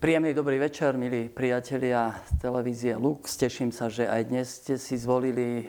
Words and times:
Príjemný 0.00 0.32
dobrý 0.32 0.56
večer, 0.56 0.96
milí 0.96 1.28
priatelia 1.28 2.24
televízie 2.40 2.96
Lux. 2.96 3.36
Teším 3.36 3.68
sa, 3.68 3.92
že 3.92 4.08
aj 4.08 4.32
dnes 4.32 4.48
ste 4.48 4.80
si 4.80 4.96
zvolili 4.96 5.60
e, 5.60 5.64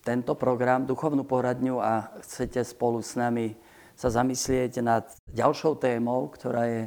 tento 0.00 0.32
program, 0.32 0.88
duchovnú 0.88 1.28
poradňu 1.28 1.76
a 1.76 2.08
chcete 2.24 2.64
spolu 2.64 3.04
s 3.04 3.20
nami 3.20 3.52
sa 3.92 4.08
zamyslieť 4.08 4.80
nad 4.80 5.04
ďalšou 5.28 5.76
témou, 5.76 6.32
ktorá 6.32 6.72
je 6.72 6.82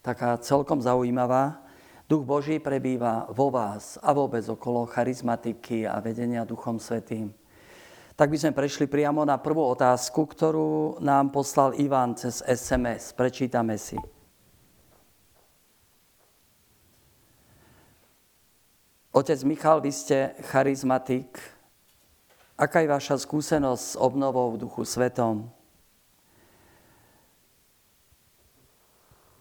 taká 0.00 0.40
celkom 0.40 0.80
zaujímavá. 0.80 1.60
Duch 2.08 2.24
Boží 2.24 2.56
prebýva 2.56 3.28
vo 3.28 3.52
vás 3.52 4.00
a 4.00 4.08
vôbec 4.16 4.48
okolo 4.48 4.88
charizmatiky 4.88 5.84
a 5.84 6.00
vedenia 6.00 6.48
Duchom 6.48 6.80
Svetým. 6.80 7.36
Tak 8.16 8.32
by 8.32 8.36
sme 8.40 8.56
prešli 8.56 8.88
priamo 8.88 9.28
na 9.28 9.36
prvú 9.36 9.60
otázku, 9.76 10.24
ktorú 10.24 11.04
nám 11.04 11.36
poslal 11.36 11.76
Ivan 11.76 12.16
cez 12.16 12.40
SMS. 12.48 13.12
Prečítame 13.12 13.76
si. 13.76 14.00
Otec 19.18 19.42
Michal, 19.42 19.82
vy 19.82 19.90
ste 19.90 20.30
charizmatik. 20.46 21.42
Aká 22.54 22.86
je 22.86 22.94
vaša 22.94 23.18
skúsenosť 23.18 23.82
s 23.82 23.98
obnovou 23.98 24.54
v 24.54 24.62
duchu 24.62 24.86
svetom? 24.86 25.50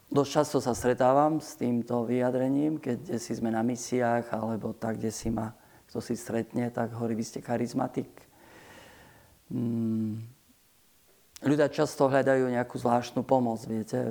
Dosť 0.10 0.32
často 0.34 0.58
sa 0.66 0.74
stretávam 0.74 1.38
s 1.38 1.54
týmto 1.62 2.10
vyjadrením, 2.10 2.82
keď 2.82 3.22
si 3.22 3.38
sme 3.38 3.54
na 3.54 3.62
misiách, 3.62 4.34
alebo 4.34 4.74
tak, 4.74 4.98
kde 4.98 5.14
si 5.14 5.30
ma 5.30 5.54
kto 5.94 6.02
si 6.02 6.18
stretne, 6.18 6.74
tak 6.74 6.98
hovorí, 6.98 7.14
vy 7.14 7.22
ste 7.30 7.46
charizmatik. 7.46 8.10
Hmm. 9.54 10.26
Ľudia 11.46 11.70
často 11.70 12.10
hľadajú 12.10 12.50
nejakú 12.50 12.82
zvláštnu 12.82 13.22
pomoc, 13.22 13.62
viete. 13.70 14.02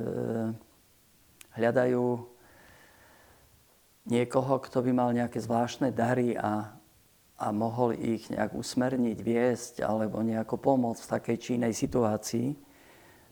Hľadajú 1.59 2.36
niekoho, 4.07 4.63
kto 4.63 4.83
by 4.87 4.93
mal 4.95 5.11
nejaké 5.11 5.43
zvláštne 5.43 5.91
dary 5.91 6.39
a, 6.39 6.79
a 7.37 7.47
mohol 7.51 7.99
ich 7.99 8.31
nejak 8.31 8.55
usmerniť, 8.55 9.19
viesť 9.19 9.75
alebo 9.83 10.23
nejako 10.23 10.57
pomôcť 10.57 11.03
v 11.03 11.13
takej 11.19 11.37
či 11.43 11.53
situácii. 11.59 12.49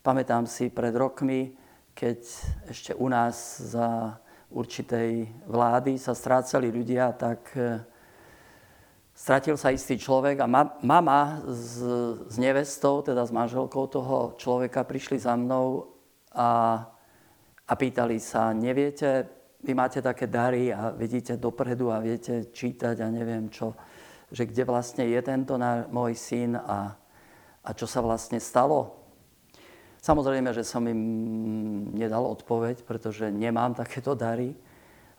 Pamätám 0.05 0.45
si 0.45 0.69
pred 0.69 0.93
rokmi, 0.93 1.55
keď 1.95 2.21
ešte 2.69 2.93
u 2.99 3.07
nás 3.07 3.63
za 3.63 4.19
určitej 4.51 5.31
vlády 5.47 5.97
sa 5.97 6.13
strácali 6.13 6.69
ľudia, 6.69 7.15
tak 7.15 7.41
e, 7.55 7.81
stratil 9.15 9.55
sa 9.55 9.71
istý 9.71 9.99
človek 9.99 10.43
a 10.43 10.51
mama 10.83 11.43
s, 11.47 11.79
s 12.29 12.37
nevestou, 12.37 13.03
teda 13.03 13.23
s 13.23 13.35
manželkou 13.35 13.87
toho 13.87 14.35
človeka, 14.39 14.87
prišli 14.87 15.23
za 15.23 15.39
mnou 15.39 15.95
a, 16.35 16.83
a 17.67 17.73
pýtali 17.73 18.19
sa, 18.19 18.51
neviete, 18.55 19.27
vy 19.65 19.73
máte 19.73 20.05
také 20.05 20.29
dary 20.29 20.69
a 20.69 20.93
vidíte 20.93 21.41
dopredu 21.41 21.89
a 21.89 22.05
viete 22.05 22.53
čítať 22.53 23.01
a 23.01 23.09
neviem 23.09 23.49
čo, 23.49 23.73
že 24.29 24.45
kde 24.45 24.69
vlastne 24.69 25.09
je 25.09 25.21
tento 25.25 25.57
môj 25.89 26.13
syn 26.13 26.61
a, 26.61 26.93
a 27.65 27.71
čo 27.73 27.89
sa 27.89 28.05
vlastne 28.05 28.37
stalo. 28.37 29.01
Samozrejme, 30.05 30.53
že 30.53 30.69
som 30.69 30.85
im 30.85 31.01
nedal 31.97 32.29
odpoveď, 32.29 32.85
pretože 32.85 33.33
nemám 33.33 33.73
takéto 33.73 34.13
dary, 34.13 34.53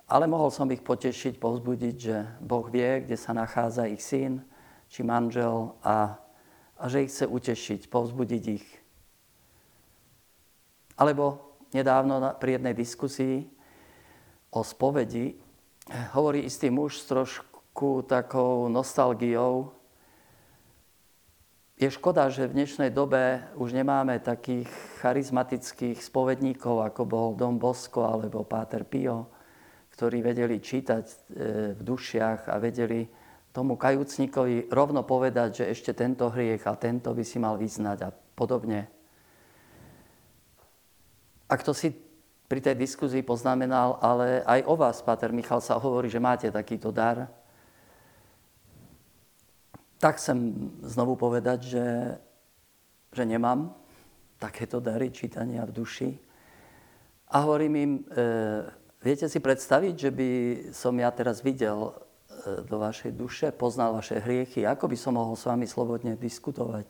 ale 0.06 0.30
mohol 0.30 0.54
som 0.54 0.70
ich 0.70 0.86
potešiť, 0.86 1.42
povzbudiť, 1.42 1.96
že 1.98 2.18
Boh 2.38 2.70
vie, 2.70 3.02
kde 3.02 3.18
sa 3.18 3.34
nachádza 3.34 3.90
ich 3.90 4.06
syn 4.06 4.46
či 4.86 5.02
manžel 5.02 5.74
a, 5.82 6.22
a 6.78 6.84
že 6.86 7.02
ich 7.02 7.10
chce 7.10 7.26
utešiť, 7.26 7.90
povzbudiť 7.90 8.44
ich. 8.54 8.68
Alebo 11.02 11.58
nedávno 11.74 12.22
pri 12.38 12.62
jednej 12.62 12.78
diskusii 12.78 13.55
o 14.56 14.64
spovedi 14.64 15.36
hovorí 16.16 16.48
istý 16.48 16.72
muž 16.72 17.04
s 17.04 17.12
trošku 17.12 18.08
takou 18.08 18.72
nostalgiou. 18.72 19.76
Je 21.76 21.92
škoda, 21.92 22.32
že 22.32 22.48
v 22.48 22.64
dnešnej 22.64 22.88
dobe 22.88 23.44
už 23.60 23.76
nemáme 23.76 24.16
takých 24.24 24.72
charizmatických 25.04 26.00
spovedníkov, 26.00 26.88
ako 26.88 27.02
bol 27.04 27.28
Dom 27.36 27.60
Bosko 27.60 28.08
alebo 28.08 28.48
Páter 28.48 28.88
Pio, 28.88 29.28
ktorí 29.92 30.24
vedeli 30.24 30.64
čítať 30.64 31.04
e, 31.04 31.16
v 31.76 31.82
dušiach 31.84 32.48
a 32.48 32.56
vedeli 32.64 33.04
tomu 33.52 33.76
kajúcnikovi 33.76 34.72
rovno 34.72 35.04
povedať, 35.04 35.64
že 35.64 35.76
ešte 35.76 35.92
tento 35.92 36.32
hriech 36.32 36.64
a 36.64 36.80
tento 36.80 37.12
by 37.12 37.24
si 37.28 37.44
mal 37.44 37.60
vyznať 37.60 37.98
a 38.08 38.10
podobne. 38.16 38.88
Ak 41.52 41.60
to 41.60 41.76
si 41.76 42.05
pri 42.56 42.72
tej 42.72 42.88
diskuzii 42.88 43.20
poznamenal, 43.20 44.00
ale 44.00 44.40
aj 44.48 44.64
o 44.64 44.80
vás, 44.80 45.04
Páter 45.04 45.36
Michal, 45.36 45.60
sa 45.60 45.76
hovorí, 45.76 46.08
že 46.08 46.24
máte 46.24 46.48
takýto 46.48 46.88
dar. 46.88 47.28
Tak 50.00 50.24
chcem 50.24 50.56
znovu 50.80 51.20
povedať, 51.20 51.68
že, 51.68 51.88
že 53.12 53.28
nemám 53.28 53.76
takéto 54.40 54.80
dary 54.80 55.12
čítania 55.12 55.68
v 55.68 55.76
duši. 55.76 56.10
A 57.36 57.44
hovorím 57.44 57.74
im, 57.76 57.94
e, 58.08 58.24
viete 59.04 59.28
si 59.28 59.44
predstaviť, 59.44 59.96
že 60.00 60.12
by 60.16 60.30
som 60.72 60.96
ja 60.96 61.12
teraz 61.12 61.44
videl 61.44 61.92
e, 61.92 62.64
do 62.64 62.80
vašej 62.80 63.12
duše, 63.20 63.52
poznal 63.52 64.00
vaše 64.00 64.16
hriechy, 64.16 64.64
ako 64.64 64.88
by 64.88 64.96
som 64.96 65.20
mohol 65.20 65.36
s 65.36 65.44
vami 65.44 65.68
slobodne 65.68 66.16
diskutovať? 66.16 66.88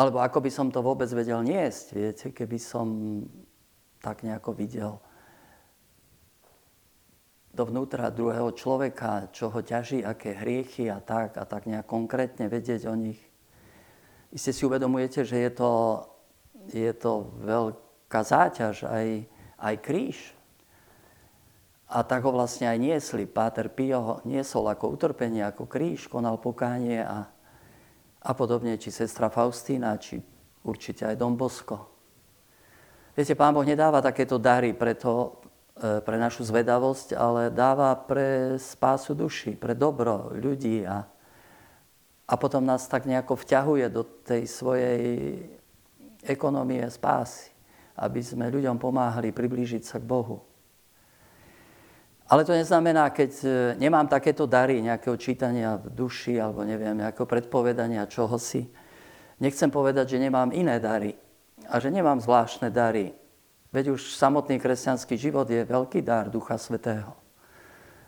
Alebo 0.00 0.24
ako 0.24 0.40
by 0.40 0.48
som 0.48 0.72
to 0.72 0.80
vôbec 0.80 1.12
vedel 1.12 1.44
niesť, 1.44 1.86
viete, 1.92 2.26
keby 2.32 2.56
som 2.56 2.88
tak 4.00 4.24
nejako 4.24 4.56
videl 4.56 4.96
dovnútra 7.52 8.08
druhého 8.08 8.56
človeka, 8.56 9.28
čo 9.34 9.52
ho 9.52 9.60
ťaží, 9.60 10.00
aké 10.00 10.32
hriechy 10.32 10.88
a 10.88 11.04
tak, 11.04 11.36
a 11.36 11.44
tak 11.44 11.68
nejak 11.68 11.84
konkrétne 11.84 12.48
vedieť 12.48 12.88
o 12.88 12.96
nich. 12.96 13.20
Iste 14.32 14.56
si 14.56 14.64
uvedomujete, 14.64 15.20
že 15.26 15.36
je 15.36 15.50
to, 15.52 15.72
je 16.72 16.92
to 16.96 17.36
veľká 17.44 18.20
záťaž, 18.24 18.88
aj, 18.88 19.28
aj 19.60 19.74
kríž. 19.84 20.18
A 21.90 22.06
tak 22.06 22.24
ho 22.24 22.32
vlastne 22.32 22.70
aj 22.70 22.78
niesli. 22.78 23.26
Páter 23.26 23.68
Pio 23.68 23.98
ho 24.00 24.14
niesol 24.22 24.70
ako 24.70 24.94
utrpenie, 24.96 25.44
ako 25.44 25.68
kríž, 25.68 26.06
konal 26.06 26.38
pokánie 26.38 27.02
a, 27.02 27.26
a 28.20 28.30
podobne, 28.36 28.76
či 28.76 28.92
sestra 28.92 29.32
Faustína, 29.32 29.96
či 29.96 30.20
určite 30.64 31.08
aj 31.08 31.16
Dom 31.16 31.40
Bosko. 31.40 31.88
Viete, 33.16 33.32
Pán 33.32 33.56
Boh 33.56 33.64
nedáva 33.64 34.04
takéto 34.04 34.36
dary 34.36 34.76
preto, 34.76 35.40
e, 35.76 35.98
pre 36.04 36.16
našu 36.20 36.44
zvedavosť, 36.44 37.16
ale 37.16 37.48
dáva 37.48 37.96
pre 37.96 38.60
spásu 38.60 39.16
duši, 39.16 39.56
pre 39.56 39.72
dobro 39.72 40.30
ľudí 40.36 40.84
a, 40.84 41.08
a 42.28 42.34
potom 42.36 42.64
nás 42.64 42.84
tak 42.86 43.08
nejako 43.08 43.40
vťahuje 43.40 43.86
do 43.88 44.02
tej 44.04 44.44
svojej 44.46 45.02
ekonomie 46.24 46.84
spásy, 46.92 47.48
aby 47.96 48.20
sme 48.20 48.52
ľuďom 48.52 48.76
pomáhali 48.76 49.32
priblížiť 49.32 49.82
sa 49.84 49.96
k 49.96 50.04
Bohu. 50.04 50.49
Ale 52.30 52.46
to 52.46 52.54
neznamená, 52.54 53.10
keď 53.10 53.32
e, 53.42 53.46
nemám 53.74 54.06
takéto 54.06 54.46
dary 54.46 54.78
nejakého 54.78 55.18
čítania 55.18 55.74
v 55.74 55.90
duši 55.90 56.38
alebo 56.38 56.62
neviem, 56.62 56.94
nejakého 56.94 57.26
predpovedania 57.26 58.06
čohosi. 58.06 58.70
Nechcem 59.42 59.66
povedať, 59.66 60.14
že 60.14 60.22
nemám 60.22 60.54
iné 60.54 60.78
dary 60.78 61.18
a 61.66 61.82
že 61.82 61.90
nemám 61.90 62.22
zvláštne 62.22 62.70
dary. 62.70 63.10
Veď 63.74 63.98
už 63.98 64.14
samotný 64.14 64.62
kresťanský 64.62 65.18
život 65.18 65.50
je 65.50 65.66
veľký 65.66 66.06
dar 66.06 66.30
Ducha 66.30 66.54
Svetého. 66.54 67.18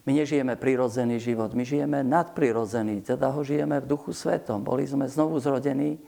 My 0.06 0.14
nežijeme 0.14 0.54
prirodzený 0.54 1.18
život, 1.18 1.54
my 1.54 1.62
žijeme 1.62 2.02
nadprirodzený, 2.02 3.02
teda 3.02 3.30
ho 3.30 3.42
žijeme 3.42 3.78
v 3.82 3.90
Duchu 3.90 4.14
Svetom. 4.14 4.62
Boli 4.62 4.86
sme 4.86 5.06
znovu 5.06 5.38
zrodení 5.38 5.98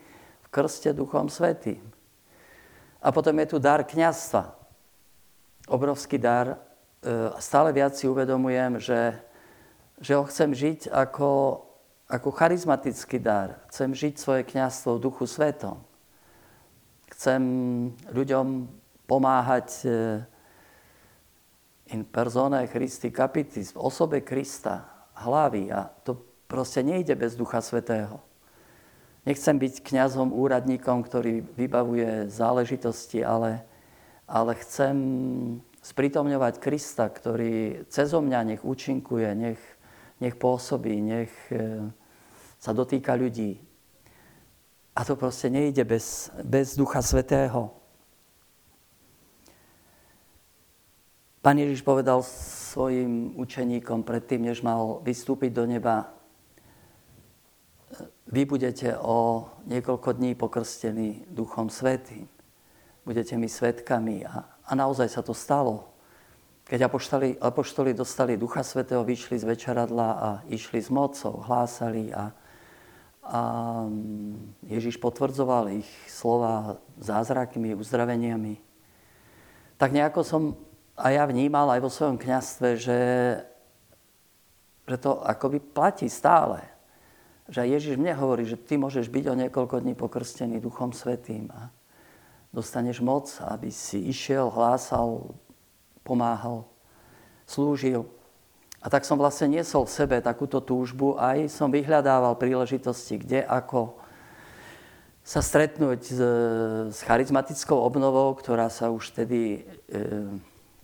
v 0.43 0.47
krste 0.51 0.91
Duchom 0.91 1.27
Svetým. 1.27 1.83
A 2.99 3.11
potom 3.11 3.35
je 3.43 3.47
tu 3.51 3.57
dar 3.59 3.83
kniazstva. 3.83 4.55
Obrovský 5.67 6.19
dar 6.19 6.59
stále 7.37 7.69
viac 7.69 7.93
si 7.93 8.09
uvedomujem, 8.09 8.81
že, 8.81 9.13
že 10.01 10.17
ho 10.17 10.23
chcem 10.25 10.51
žiť 10.51 10.89
ako, 10.89 11.61
ako 12.09 12.29
charizmatický 12.33 13.21
dar. 13.21 13.61
Chcem 13.69 13.93
žiť 13.93 14.13
svoje 14.17 14.41
kniazstvo 14.43 14.97
v 14.97 15.03
duchu 15.05 15.25
svetom. 15.29 15.81
Chcem 17.13 17.41
ľuďom 18.09 18.67
pomáhať 19.05 19.69
e, 19.85 19.89
in 21.93 22.01
persone 22.03 22.65
Christi 22.67 23.13
capitis, 23.13 23.71
v 23.71 23.79
osobe 23.79 24.25
Krista, 24.25 24.89
hlavy. 25.13 25.69
A 25.71 25.85
to 26.03 26.17
proste 26.49 26.81
nejde 26.81 27.13
bez 27.15 27.37
Ducha 27.37 27.61
Svetého. 27.61 28.19
Nechcem 29.25 29.57
byť 29.57 29.81
kňazom, 29.81 30.29
úradníkom, 30.33 31.01
ktorý 31.01 31.41
vybavuje 31.57 32.29
záležitosti, 32.29 33.25
ale, 33.25 33.65
ale 34.29 34.53
chcem 34.61 34.95
sprítomňovať 35.85 36.57
Krista, 36.57 37.05
ktorý 37.05 37.85
cez 37.93 38.09
mňa 38.09 38.39
nech 38.41 38.61
účinkuje, 38.65 39.29
nech, 39.37 39.61
nech 40.17 40.33
pôsobí, 40.33 40.97
nech 40.97 41.29
e, 41.53 41.85
sa 42.57 42.73
dotýka 42.73 43.13
ľudí. 43.13 43.61
A 44.97 45.05
to 45.05 45.13
proste 45.13 45.53
nejde 45.53 45.85
bez, 45.85 46.33
bez 46.41 46.73
Ducha 46.73 47.05
Svetého. 47.05 47.69
Pán 51.45 51.61
Ježiš 51.61 51.85
povedal 51.85 52.25
svojim 52.25 53.37
učeníkom 53.37 54.01
predtým, 54.01 54.49
než 54.49 54.65
mal 54.65 55.05
vystúpiť 55.05 55.53
do 55.53 55.69
neba, 55.69 56.09
vy 58.25 58.41
budete 58.49 58.97
o 58.97 59.45
niekoľko 59.69 60.17
dní 60.17 60.33
pokrstení 60.33 61.29
Duchom 61.29 61.69
Svetým. 61.69 62.25
Budete 63.05 63.37
mi 63.37 63.45
svetkami. 63.45 64.25
A, 64.25 64.54
a 64.65 64.71
naozaj 64.75 65.09
sa 65.09 65.21
to 65.21 65.33
stalo. 65.33 65.93
Keď 66.65 66.89
apoštoli, 66.89 67.37
apoštoli 67.37 67.93
dostali 67.93 68.41
Ducha 68.41 68.65
Svetého, 68.65 69.05
vyšli 69.05 69.37
z 69.37 69.45
večeradla 69.45 70.09
a 70.17 70.29
išli 70.49 70.81
s 70.81 70.89
mocou, 70.89 71.45
hlásali 71.45 72.09
a, 72.09 72.33
a 73.21 73.39
Ježiš 74.65 74.97
potvrdzoval 74.97 75.77
ich 75.77 75.89
slova 76.09 76.81
zázrakmi, 76.97 77.77
uzdraveniami. 77.77 78.57
Tak 79.77 79.93
nejako 79.93 80.21
som 80.25 80.43
a 80.95 81.11
ja 81.11 81.27
vnímal 81.27 81.67
aj 81.75 81.81
vo 81.83 81.91
svojom 81.91 82.15
kňastve, 82.15 82.79
že, 82.79 83.01
že 84.87 84.95
to 84.95 85.19
akoby 85.27 85.59
platí 85.59 86.07
stále. 86.07 86.63
Že 87.51 87.67
Ježiš 87.67 87.95
mne 87.99 88.15
hovorí, 88.15 88.47
že 88.47 88.55
ty 88.55 88.79
môžeš 88.79 89.11
byť 89.11 89.25
o 89.27 89.35
niekoľko 89.35 89.83
dní 89.83 89.93
pokrstený 89.93 90.63
Duchom 90.63 90.95
Svetým 90.95 91.51
a 91.51 91.69
dostaneš 92.55 93.03
moc, 93.03 93.27
aby 93.43 93.67
si 93.67 94.07
išiel, 94.07 94.47
hlásal, 94.47 95.35
pomáhal, 96.07 96.63
slúžil. 97.43 98.07
A 98.79 98.87
tak 98.87 99.03
som 99.03 99.19
vlastne 99.19 99.51
niesol 99.51 99.83
v 99.83 99.91
sebe 99.91 100.15
takúto 100.23 100.63
túžbu, 100.63 101.19
aj 101.19 101.51
som 101.51 101.67
vyhľadával 101.67 102.39
príležitosti, 102.39 103.19
kde, 103.19 103.43
ako 103.43 103.99
sa 105.25 105.41
stretnúť 105.41 106.01
s, 106.05 106.19
s 106.93 106.99
charizmatickou 107.03 107.75
obnovou, 107.75 108.37
ktorá 108.37 108.69
sa 108.69 108.93
už 108.93 109.09
vtedy 109.09 109.65
e, 109.89 109.99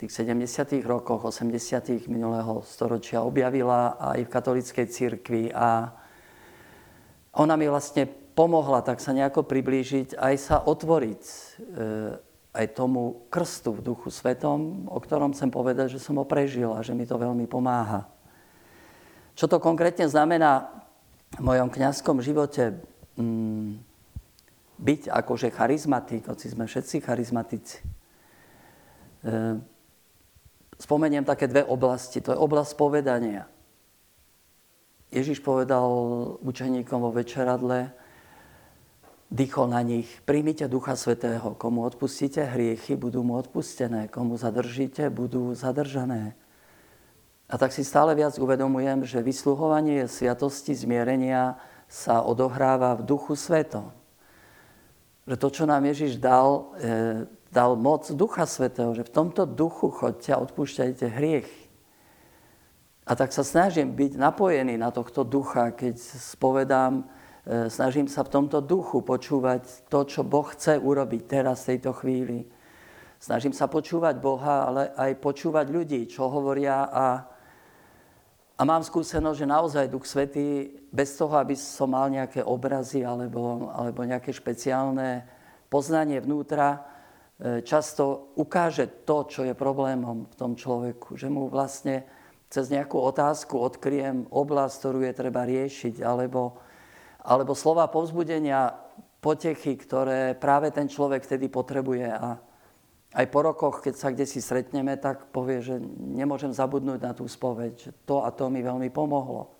tých 0.01 0.17
70. 0.17 0.81
rokoch, 0.81 1.29
80. 1.29 2.09
minulého 2.09 2.65
storočia 2.65 3.21
objavila 3.21 4.01
aj 4.01 4.25
v 4.25 4.33
katolíckej 4.33 4.85
cirkvi 4.89 5.43
a 5.53 5.93
ona 7.37 7.53
mi 7.53 7.69
vlastne 7.69 8.09
pomohla 8.33 8.81
tak 8.81 9.03
sa 9.03 9.11
nejako 9.11 9.43
priblížiť, 9.43 10.15
aj 10.15 10.35
sa 10.39 10.57
otvoriť 10.63 11.23
e, 11.23 11.35
aj 12.51 12.65
tomu 12.75 13.23
krstu 13.31 13.71
v 13.71 13.85
duchu 13.93 14.11
svetom, 14.11 14.87
o 14.91 14.99
ktorom 14.99 15.31
chcem 15.31 15.47
povedať, 15.47 15.95
že 15.95 16.03
som 16.03 16.19
ho 16.19 16.27
prežil 16.27 16.75
a 16.75 16.83
že 16.83 16.91
mi 16.91 17.07
to 17.07 17.15
veľmi 17.15 17.47
pomáha. 17.47 18.11
Čo 19.39 19.47
to 19.47 19.63
konkrétne 19.63 20.03
znamená 20.11 20.67
v 21.39 21.43
mojom 21.47 21.71
kňazskom 21.71 22.19
živote? 22.19 22.75
Mm, 23.15 23.79
byť 24.81 25.01
akože 25.13 25.53
charizmatik, 25.53 26.27
hoci 26.27 26.51
sme 26.51 26.67
všetci 26.67 27.05
charizmatici. 27.05 27.79
E, 27.79 27.83
spomeniem 30.81 31.23
také 31.23 31.47
dve 31.47 31.63
oblasti. 31.63 32.19
To 32.19 32.33
je 32.33 32.41
oblasť 32.41 32.73
povedania. 32.75 33.45
Ježiš 35.13 35.43
povedal 35.43 35.87
učeníkom 36.41 36.99
vo 36.99 37.11
večeradle, 37.11 37.91
dýchol 39.31 39.71
na 39.71 39.79
nich, 39.81 40.11
príjmite 40.27 40.67
Ducha 40.67 40.99
Svetého. 40.99 41.55
Komu 41.55 41.87
odpustíte 41.87 42.43
hriechy, 42.43 42.99
budú 42.99 43.23
mu 43.23 43.39
odpustené. 43.39 44.11
Komu 44.11 44.35
zadržíte, 44.35 45.07
budú 45.07 45.55
zadržané. 45.55 46.35
A 47.47 47.55
tak 47.55 47.71
si 47.71 47.87
stále 47.87 48.11
viac 48.15 48.35
uvedomujem, 48.35 49.07
že 49.07 49.23
vysluhovanie 49.23 50.07
sviatosti 50.07 50.75
zmierenia 50.75 51.55
sa 51.87 52.23
odohráva 52.23 52.95
v 52.99 53.07
Duchu 53.07 53.35
Svetom. 53.39 53.91
Že 55.27 55.35
to, 55.39 55.47
čo 55.51 55.63
nám 55.67 55.83
Ježiš 55.87 56.19
dal, 56.19 56.71
e, 56.79 57.27
dal 57.51 57.75
moc 57.79 58.07
Ducha 58.11 58.43
Svetého, 58.47 58.91
že 58.95 59.07
v 59.07 59.15
tomto 59.15 59.47
duchu 59.47 59.91
chodte 59.91 60.31
a 60.31 60.39
odpúšťajte 60.43 61.07
hriech. 61.07 61.51
A 63.07 63.11
tak 63.15 63.35
sa 63.35 63.43
snažím 63.43 63.91
byť 63.95 64.15
napojený 64.15 64.79
na 64.79 64.91
tohto 64.91 65.27
ducha, 65.27 65.75
keď 65.75 65.99
spovedám, 65.99 67.03
snažím 67.45 68.05
sa 68.05 68.21
v 68.21 68.33
tomto 68.33 68.61
duchu 68.61 69.01
počúvať 69.01 69.89
to, 69.89 70.05
čo 70.05 70.21
Boh 70.21 70.45
chce 70.49 70.77
urobiť 70.77 71.21
teraz 71.25 71.65
v 71.65 71.75
tejto 71.75 71.91
chvíli. 71.97 72.45
Snažím 73.21 73.53
sa 73.53 73.69
počúvať 73.69 74.17
Boha, 74.17 74.69
ale 74.69 74.83
aj 74.97 75.21
počúvať 75.21 75.69
ľudí, 75.69 76.09
čo 76.09 76.25
hovoria 76.29 76.89
a, 76.89 77.07
a 78.57 78.61
mám 78.65 78.81
skúsenosť, 78.81 79.37
že 79.37 79.47
naozaj 79.49 79.93
Duch 79.93 80.09
Svetý, 80.09 80.73
bez 80.89 81.13
toho, 81.17 81.37
aby 81.37 81.53
som 81.53 81.93
mal 81.93 82.09
nejaké 82.09 82.41
obrazy 82.41 83.05
alebo, 83.05 83.69
alebo 83.73 84.01
nejaké 84.05 84.33
špeciálne 84.33 85.25
poznanie 85.69 86.17
vnútra, 86.17 86.91
E, 87.41 87.65
často 87.65 88.37
ukáže 88.37 89.01
to, 89.01 89.25
čo 89.25 89.41
je 89.41 89.57
problémom 89.57 90.29
v 90.29 90.35
tom 90.37 90.53
človeku. 90.53 91.17
Že 91.17 91.27
mu 91.33 91.49
vlastne 91.49 92.05
cez 92.53 92.69
nejakú 92.69 93.01
otázku 93.01 93.57
odkryjem 93.57 94.29
oblasť, 94.29 94.75
ktorú 94.77 94.99
je 95.01 95.13
treba 95.17 95.41
riešiť, 95.49 96.05
alebo, 96.05 96.61
alebo 97.21 97.53
slova 97.53 97.85
povzbudenia, 97.87 98.73
potechy, 99.21 99.77
ktoré 99.77 100.33
práve 100.33 100.73
ten 100.73 100.89
človek 100.89 101.21
vtedy 101.21 101.45
potrebuje. 101.47 102.09
A 102.09 102.41
aj 103.13 103.25
po 103.29 103.39
rokoch, 103.45 103.85
keď 103.85 103.93
sa 103.93 104.09
kde 104.09 104.25
si 104.25 104.41
stretneme, 104.41 104.97
tak 104.97 105.29
povie, 105.29 105.61
že 105.61 105.77
nemôžem 106.01 106.49
zabudnúť 106.49 106.99
na 106.99 107.13
tú 107.13 107.29
spoveď, 107.29 107.73
že 107.77 107.91
to 108.09 108.25
a 108.25 108.33
to 108.33 108.49
mi 108.49 108.65
veľmi 108.65 108.89
pomohlo. 108.89 109.53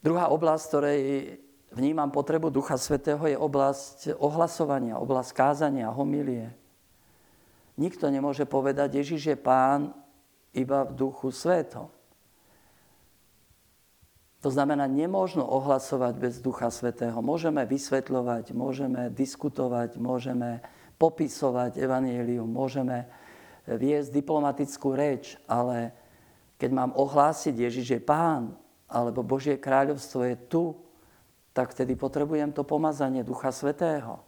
Druhá 0.00 0.32
oblasť, 0.32 0.64
ktorej 0.70 1.00
vnímam 1.74 2.08
potrebu 2.08 2.48
Ducha 2.48 2.78
Svetého, 2.80 3.20
je 3.26 3.36
oblasť 3.36 4.16
ohlasovania, 4.16 4.96
oblasť 4.96 5.30
kázania, 5.34 5.92
homilie. 5.92 6.54
Nikto 7.76 8.08
nemôže 8.08 8.46
povedať, 8.46 9.00
Ježiš 9.00 9.34
je 9.34 9.36
pán 9.36 9.92
iba 10.52 10.84
v 10.86 10.94
Duchu 10.94 11.32
Svetom. 11.34 11.88
To 14.40 14.48
znamená, 14.48 14.88
nemôžno 14.88 15.44
ohlasovať 15.44 16.14
bez 16.16 16.34
Ducha 16.40 16.72
Svetého. 16.72 17.20
Môžeme 17.20 17.68
vysvetľovať, 17.68 18.56
môžeme 18.56 19.12
diskutovať, 19.12 20.00
môžeme 20.00 20.64
popisovať 20.96 21.76
evanielium, 21.76 22.48
môžeme 22.48 23.04
viesť 23.68 24.08
diplomatickú 24.16 24.96
reč, 24.96 25.36
ale 25.44 25.92
keď 26.56 26.70
mám 26.72 26.92
ohlásiť, 26.96 27.52
Ježiš 27.52 27.86
je 27.96 28.00
pán, 28.00 28.56
alebo 28.88 29.20
Božie 29.20 29.60
kráľovstvo 29.60 30.24
je 30.24 30.36
tu, 30.48 30.64
tak 31.52 31.76
vtedy 31.76 31.92
potrebujem 31.92 32.56
to 32.56 32.64
pomazanie 32.64 33.20
Ducha 33.20 33.52
Svetého. 33.52 34.24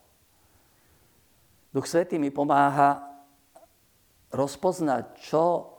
Duch 1.72 1.88
Svetý 1.88 2.20
mi 2.20 2.28
pomáha 2.28 3.00
rozpoznať, 4.28 5.16
čo 5.24 5.72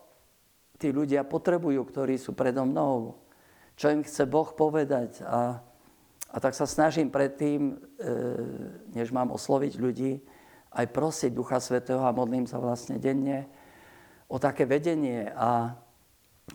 tí 0.81 0.89
ľudia 0.89 1.21
potrebujú, 1.21 1.85
ktorí 1.85 2.17
sú 2.17 2.33
predo 2.33 2.65
mnou, 2.65 3.22
čo 3.75 3.89
im 3.89 4.05
chce 4.05 4.29
Boh 4.29 4.47
povedať. 4.53 5.21
A, 5.25 5.61
a 6.29 6.37
tak 6.37 6.53
sa 6.53 6.69
snažím 6.69 7.09
predtým, 7.09 7.73
e, 7.73 8.05
než 8.93 9.09
mám 9.09 9.33
osloviť 9.33 9.73
ľudí, 9.81 10.21
aj 10.73 10.89
prosiť 10.89 11.31
Ducha 11.33 11.61
Svetého 11.61 12.01
a 12.01 12.15
modlím 12.15 12.49
sa 12.49 12.57
vlastne 12.57 12.97
denne 12.97 13.45
o 14.25 14.41
také 14.41 14.65
vedenie 14.65 15.29
a, 15.37 15.77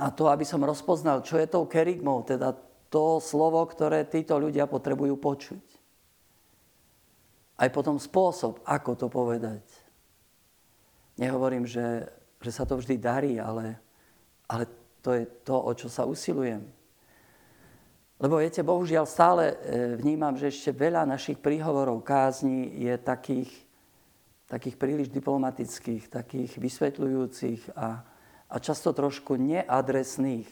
a 0.02 0.06
to, 0.10 0.26
aby 0.26 0.42
som 0.42 0.66
rozpoznal, 0.66 1.22
čo 1.22 1.38
je 1.38 1.46
tou 1.46 1.70
kerigmou, 1.70 2.26
teda 2.26 2.50
to 2.90 3.22
slovo, 3.22 3.62
ktoré 3.68 4.08
títo 4.08 4.34
ľudia 4.40 4.66
potrebujú 4.66 5.14
počuť. 5.20 5.64
Aj 7.58 7.68
potom 7.70 7.98
spôsob, 7.98 8.62
ako 8.66 8.90
to 8.98 9.06
povedať. 9.10 9.62
Nehovorím, 11.18 11.66
že, 11.66 12.06
že 12.38 12.50
sa 12.54 12.62
to 12.62 12.78
vždy 12.78 12.96
darí, 12.98 13.34
ale, 13.38 13.78
ale 14.46 14.70
to 15.02 15.14
je 15.14 15.26
to, 15.42 15.54
o 15.58 15.70
čo 15.74 15.90
sa 15.90 16.06
usilujem. 16.06 16.77
Lebo 18.18 18.42
viete, 18.42 18.66
bohužiaľ 18.66 19.06
stále 19.06 19.54
e, 19.54 19.54
vnímam, 19.94 20.34
že 20.34 20.50
ešte 20.50 20.74
veľa 20.74 21.06
našich 21.06 21.38
príhovorov 21.38 22.02
kázni 22.02 22.66
je 22.82 22.90
takých, 22.98 23.50
takých 24.50 24.74
príliš 24.74 25.08
diplomatických, 25.14 26.10
takých 26.10 26.58
vysvetľujúcich 26.58 27.78
a, 27.78 28.02
a 28.50 28.56
často 28.58 28.90
trošku 28.90 29.38
neadresných. 29.38 30.50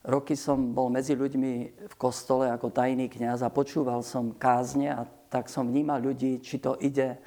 Roky 0.00 0.32
som 0.32 0.72
bol 0.72 0.88
medzi 0.88 1.12
ľuďmi 1.12 1.52
v 1.92 1.94
kostole 2.00 2.48
ako 2.48 2.72
tajný 2.72 3.12
kňaz 3.12 3.44
a 3.44 3.52
počúval 3.52 4.00
som 4.00 4.32
kázne 4.32 4.96
a 4.96 5.04
tak 5.28 5.52
som 5.52 5.68
vnímal 5.68 6.00
ľudí, 6.00 6.40
či 6.40 6.56
to 6.56 6.80
ide, 6.80 7.20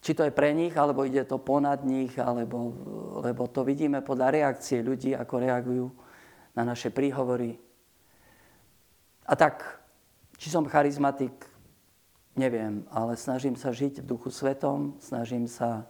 či 0.00 0.16
to 0.16 0.24
je 0.24 0.32
pre 0.32 0.56
nich, 0.56 0.72
alebo 0.72 1.04
ide 1.04 1.28
to 1.28 1.36
ponad 1.36 1.84
nich, 1.84 2.16
alebo, 2.16 2.72
lebo 3.20 3.52
to 3.52 3.68
vidíme 3.68 4.00
podľa 4.00 4.32
reakcie 4.32 4.80
ľudí, 4.80 5.12
ako 5.12 5.34
reagujú 5.44 5.86
na 6.56 6.64
naše 6.64 6.88
príhovory. 6.88 7.63
A 9.24 9.32
tak, 9.36 9.64
či 10.36 10.52
som 10.52 10.68
charizmatik, 10.68 11.32
neviem, 12.36 12.84
ale 12.92 13.16
snažím 13.16 13.56
sa 13.56 13.72
žiť 13.72 14.04
v 14.04 14.08
duchu 14.08 14.28
svetom, 14.28 15.00
snažím 15.00 15.48
sa 15.48 15.88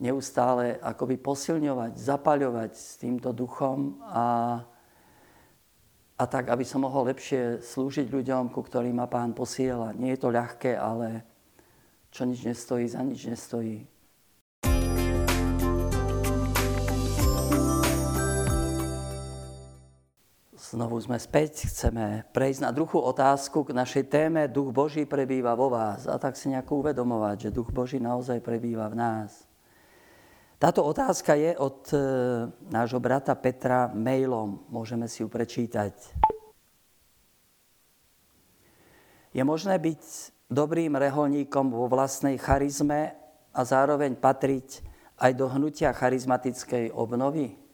neustále 0.00 0.80
akoby 0.80 1.16
posilňovať, 1.20 1.92
zapaľovať 1.96 2.72
s 2.76 2.96
týmto 3.00 3.32
duchom 3.32 4.00
a 4.04 4.24
a 6.16 6.24
tak, 6.24 6.48
aby 6.48 6.64
som 6.64 6.80
mohol 6.80 7.12
lepšie 7.12 7.60
slúžiť 7.60 8.08
ľuďom, 8.08 8.48
ku 8.48 8.64
ktorým 8.64 8.96
ma 8.96 9.04
pán 9.04 9.36
posiela. 9.36 9.92
Nie 9.92 10.16
je 10.16 10.24
to 10.24 10.32
ľahké, 10.32 10.72
ale 10.72 11.20
čo 12.08 12.24
nič 12.24 12.40
nestojí, 12.40 12.88
za 12.88 13.04
nič 13.04 13.28
nestojí. 13.28 13.84
Znovu 20.66 20.98
sme 20.98 21.14
späť, 21.14 21.70
chceme 21.70 22.26
prejsť 22.34 22.66
na 22.66 22.74
druhú 22.74 22.98
otázku 22.98 23.62
k 23.62 23.70
našej 23.70 24.10
téme 24.10 24.50
Duch 24.50 24.74
Boží 24.74 25.06
prebýva 25.06 25.54
vo 25.54 25.70
vás. 25.70 26.10
A 26.10 26.18
tak 26.18 26.34
si 26.34 26.50
nejako 26.50 26.82
uvedomovať, 26.82 27.36
že 27.38 27.54
Duch 27.54 27.70
Boží 27.70 28.02
naozaj 28.02 28.42
prebýva 28.42 28.90
v 28.90 28.98
nás. 28.98 29.46
Táto 30.58 30.82
otázka 30.82 31.38
je 31.38 31.54
od 31.54 31.86
e, 31.94 31.98
nášho 32.66 32.98
brata 32.98 33.38
Petra 33.38 33.94
mailom. 33.94 34.66
Môžeme 34.66 35.06
si 35.06 35.22
ju 35.22 35.30
prečítať. 35.30 35.94
Je 39.30 39.42
možné 39.46 39.78
byť 39.78 40.02
dobrým 40.50 40.98
reholníkom 40.98 41.70
vo 41.70 41.86
vlastnej 41.86 42.42
charizme 42.42 43.14
a 43.54 43.60
zároveň 43.62 44.18
patriť 44.18 44.82
aj 45.14 45.30
do 45.30 45.46
hnutia 45.46 45.94
charizmatickej 45.94 46.90
obnovy? 46.90 47.65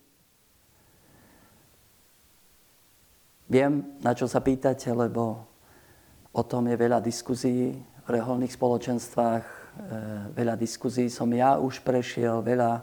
Viem, 3.53 4.01
na 4.01 4.17
čo 4.17 4.25
sa 4.25 4.41
pýtate, 4.41 4.89
lebo 4.97 5.45
o 6.33 6.41
tom 6.41 6.73
je 6.73 6.77
veľa 6.81 7.05
diskuzí 7.05 7.77
v 7.77 8.09
reholných 8.09 8.57
spoločenstvách, 8.57 9.45
e, 9.45 9.57
veľa 10.33 10.57
diskuzí 10.57 11.13
som 11.13 11.29
ja 11.29 11.61
už 11.61 11.85
prešiel, 11.85 12.41
veľa 12.41 12.81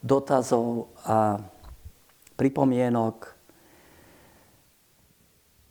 dotazov 0.00 0.96
a 1.04 1.36
pripomienok. 2.40 3.36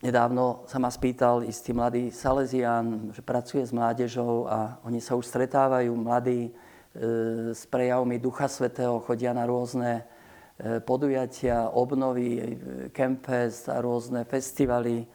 Nedávno 0.06 0.70
sa 0.70 0.78
ma 0.78 0.94
spýtal 0.94 1.42
istý 1.42 1.74
mladý 1.74 2.14
Salesian, 2.14 3.10
že 3.18 3.26
pracuje 3.26 3.66
s 3.66 3.74
mládežou 3.74 4.46
a 4.46 4.78
oni 4.86 5.02
sa 5.02 5.18
už 5.18 5.26
stretávajú, 5.26 5.90
mladí, 5.98 6.54
e, 6.94 7.58
s 7.58 7.66
prejavmi 7.66 8.22
Ducha 8.22 8.46
Svetého, 8.46 9.02
chodia 9.02 9.34
na 9.34 9.50
rôzne 9.50 10.06
podujatia, 10.58 11.70
obnovy, 11.70 12.30
e, 12.34 12.44
Campfest 12.90 13.70
a 13.70 13.78
rôzne 13.78 14.26
festivaly. 14.26 15.06
E, 15.06 15.08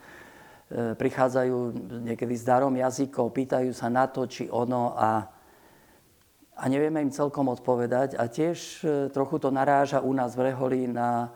prichádzajú 0.95 1.57
niekedy 2.07 2.35
s 2.39 2.47
darom 2.47 2.71
jazykov, 2.79 3.35
pýtajú 3.35 3.75
sa 3.75 3.91
na 3.91 4.07
to, 4.07 4.31
či 4.31 4.47
ono 4.47 4.95
a, 4.95 5.27
a 6.55 6.65
nevieme 6.71 7.03
im 7.03 7.11
celkom 7.11 7.51
odpovedať. 7.51 8.15
A 8.15 8.31
tiež 8.31 8.87
trochu 9.11 9.43
to 9.43 9.51
naráža 9.51 9.99
u 9.99 10.15
nás 10.15 10.39
v 10.39 10.55
Reholi 10.55 10.87
na, 10.87 11.35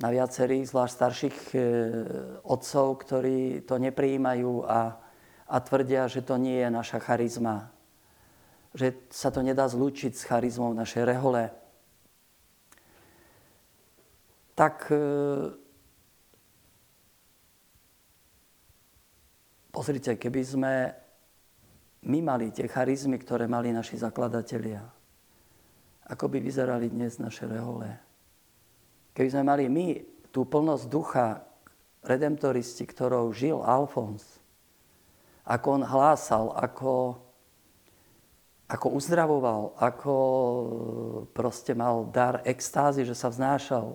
na 0.00 0.08
viacerých, 0.08 0.72
zvlášť 0.72 0.94
starších 0.96 1.38
otcov, 2.48 2.86
ktorí 3.04 3.68
to 3.68 3.76
neprijímajú 3.76 4.64
a, 4.64 4.96
a 5.52 5.56
tvrdia, 5.60 6.08
že 6.08 6.24
to 6.24 6.40
nie 6.40 6.64
je 6.64 6.70
naša 6.72 6.98
charizma. 7.04 7.68
Že 8.72 9.12
sa 9.12 9.28
to 9.28 9.44
nedá 9.44 9.68
zlúčiť 9.68 10.16
s 10.16 10.24
charizmou 10.24 10.72
našej 10.72 11.04
Rehole 11.04 11.67
tak 14.58 14.90
e, 14.90 14.98
pozrite, 19.70 20.18
keby 20.18 20.42
sme 20.42 20.74
my 22.10 22.18
mali 22.26 22.50
tie 22.50 22.66
charizmy, 22.66 23.22
ktoré 23.22 23.46
mali 23.46 23.70
naši 23.70 24.02
zakladatelia, 24.02 24.82
ako 26.10 26.24
by 26.26 26.42
vyzerali 26.42 26.90
dnes 26.90 27.22
naše 27.22 27.46
rehole. 27.46 27.86
Keby 29.14 29.28
sme 29.30 29.44
mali 29.46 29.70
my 29.70 30.02
tú 30.34 30.42
plnosť 30.42 30.84
ducha 30.90 31.46
redemptoristi, 32.02 32.82
ktorou 32.82 33.30
žil 33.30 33.62
Alfons, 33.62 34.42
ako 35.46 35.66
on 35.70 35.84
hlásal, 35.86 36.50
ako, 36.58 37.14
ako 38.66 38.86
uzdravoval, 38.90 39.78
ako 39.78 40.14
proste 41.30 41.78
mal 41.78 42.10
dar 42.10 42.42
extázy, 42.42 43.06
že 43.06 43.14
sa 43.14 43.30
vznášal, 43.30 43.94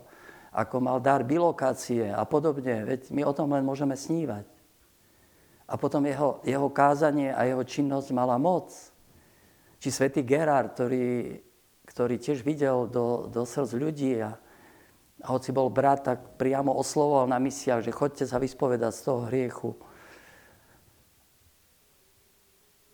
ako 0.53 0.77
mal 0.77 1.01
dar 1.01 1.25
bilokácie 1.25 2.13
a 2.13 2.21
podobne. 2.29 2.85
Veď 2.85 3.09
my 3.09 3.25
o 3.25 3.33
tom 3.33 3.49
len 3.49 3.65
môžeme 3.65 3.97
snívať. 3.97 4.45
A 5.65 5.73
potom 5.81 6.05
jeho, 6.05 6.37
jeho 6.45 6.69
kázanie 6.69 7.33
a 7.33 7.49
jeho 7.49 7.65
činnosť 7.65 8.13
mala 8.13 8.37
moc. 8.37 8.69
Či 9.81 9.89
svätý 9.89 10.21
Gerard, 10.21 10.77
ktorý, 10.77 11.41
ktorý 11.89 12.15
tiež 12.21 12.45
videl 12.45 12.85
do, 12.85 13.25
do 13.27 13.41
srdc 13.43 13.71
ľudí 13.73 14.13
a, 14.21 14.37
a 15.23 15.27
hoci 15.33 15.49
bol 15.49 15.73
brat, 15.73 16.05
tak 16.05 16.37
priamo 16.37 16.69
oslovoval 16.77 17.25
na 17.25 17.41
misiách, 17.41 17.89
že 17.89 17.95
chodte 17.95 18.23
sa 18.29 18.37
vyspovedať 18.37 18.93
z 18.93 19.01
toho 19.01 19.19
hriechu. 19.25 19.71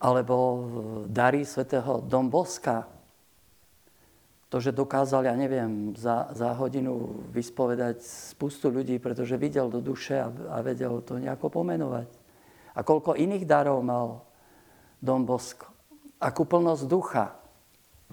Alebo 0.00 0.34
dary 1.12 1.44
svätého 1.44 2.00
Dom 2.00 2.32
Boska, 2.32 2.88
to, 4.50 4.58
že 4.58 4.74
dokázal, 4.74 5.30
ja 5.30 5.34
neviem, 5.38 5.94
za, 5.94 6.26
za 6.34 6.50
hodinu 6.58 7.22
vyspovedať 7.30 8.02
spustu 8.02 8.66
ľudí, 8.66 8.98
pretože 8.98 9.38
videl 9.38 9.70
do 9.70 9.78
duše 9.78 10.18
a, 10.18 10.26
a 10.26 10.58
vedel 10.58 10.98
to 11.06 11.22
nejako 11.22 11.54
pomenovať. 11.62 12.10
A 12.74 12.82
koľko 12.82 13.14
iných 13.14 13.46
darov 13.46 13.78
mal 13.86 14.26
Don 14.98 15.22
Bosko. 15.22 15.70
Akú 16.18 16.50
plnosť 16.50 16.84
ducha. 16.90 17.38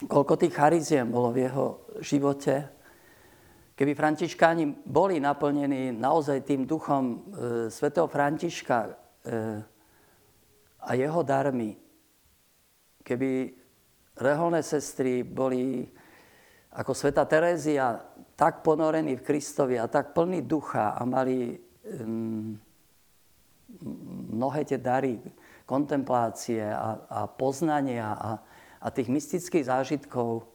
Koľko 0.05 0.37
tých 0.37 0.53
chariziem 0.53 1.09
bolo 1.09 1.33
v 1.33 1.49
jeho 1.49 1.65
živote. 2.05 2.69
Keby 3.73 3.97
františkáni 3.97 4.85
boli 4.85 5.17
naplnení 5.17 5.89
naozaj 5.89 6.45
tým 6.45 6.69
duchom 6.69 7.03
e, 7.03 7.15
svätého 7.73 8.05
Františka 8.05 8.77
e, 8.85 8.91
a 10.85 10.91
jeho 10.93 11.21
darmi, 11.25 11.73
keby 13.01 13.57
reholné 14.21 14.61
sestry 14.61 15.25
boli 15.25 15.85
ako 16.77 16.93
sveta 16.93 17.25
Terézia, 17.25 17.97
tak 18.37 18.61
ponorení 18.61 19.17
v 19.17 19.25
Kristovi 19.25 19.81
a 19.81 19.89
tak 19.89 20.13
plní 20.13 20.45
ducha 20.45 20.93
a 20.93 21.01
mali 21.09 21.57
um, 21.57 22.53
mnohé 24.37 24.61
tie 24.61 24.77
dary 24.77 25.17
kontemplácie 25.65 26.61
a, 26.61 27.01
a 27.09 27.19
poznania 27.25 28.13
a, 28.13 28.31
a 28.77 28.87
tých 28.93 29.09
mystických 29.09 29.65
zážitkov, 29.65 30.45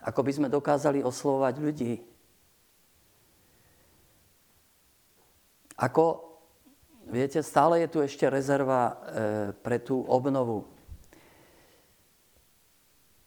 ako 0.00 0.20
by 0.24 0.32
sme 0.32 0.48
dokázali 0.48 1.04
oslovovať 1.04 1.54
ľudí. 1.60 1.92
Ako, 5.76 6.24
viete, 7.12 7.44
stále 7.44 7.84
je 7.84 7.88
tu 7.92 7.98
ešte 8.00 8.24
rezerva 8.30 8.80
e, 8.82 8.94
pre 9.54 9.76
tú 9.82 10.06
obnovu. 10.06 10.73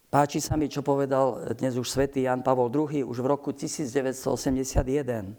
Páči 0.07 0.39
sa 0.39 0.55
mi, 0.55 0.71
čo 0.71 0.87
povedal 0.87 1.51
dnes 1.59 1.75
už 1.75 1.91
svätý 1.91 2.23
Jan 2.23 2.39
Pavol 2.39 2.71
II 2.71 3.11
už 3.11 3.19
v 3.19 3.27
roku 3.27 3.51
1981. 3.51 5.35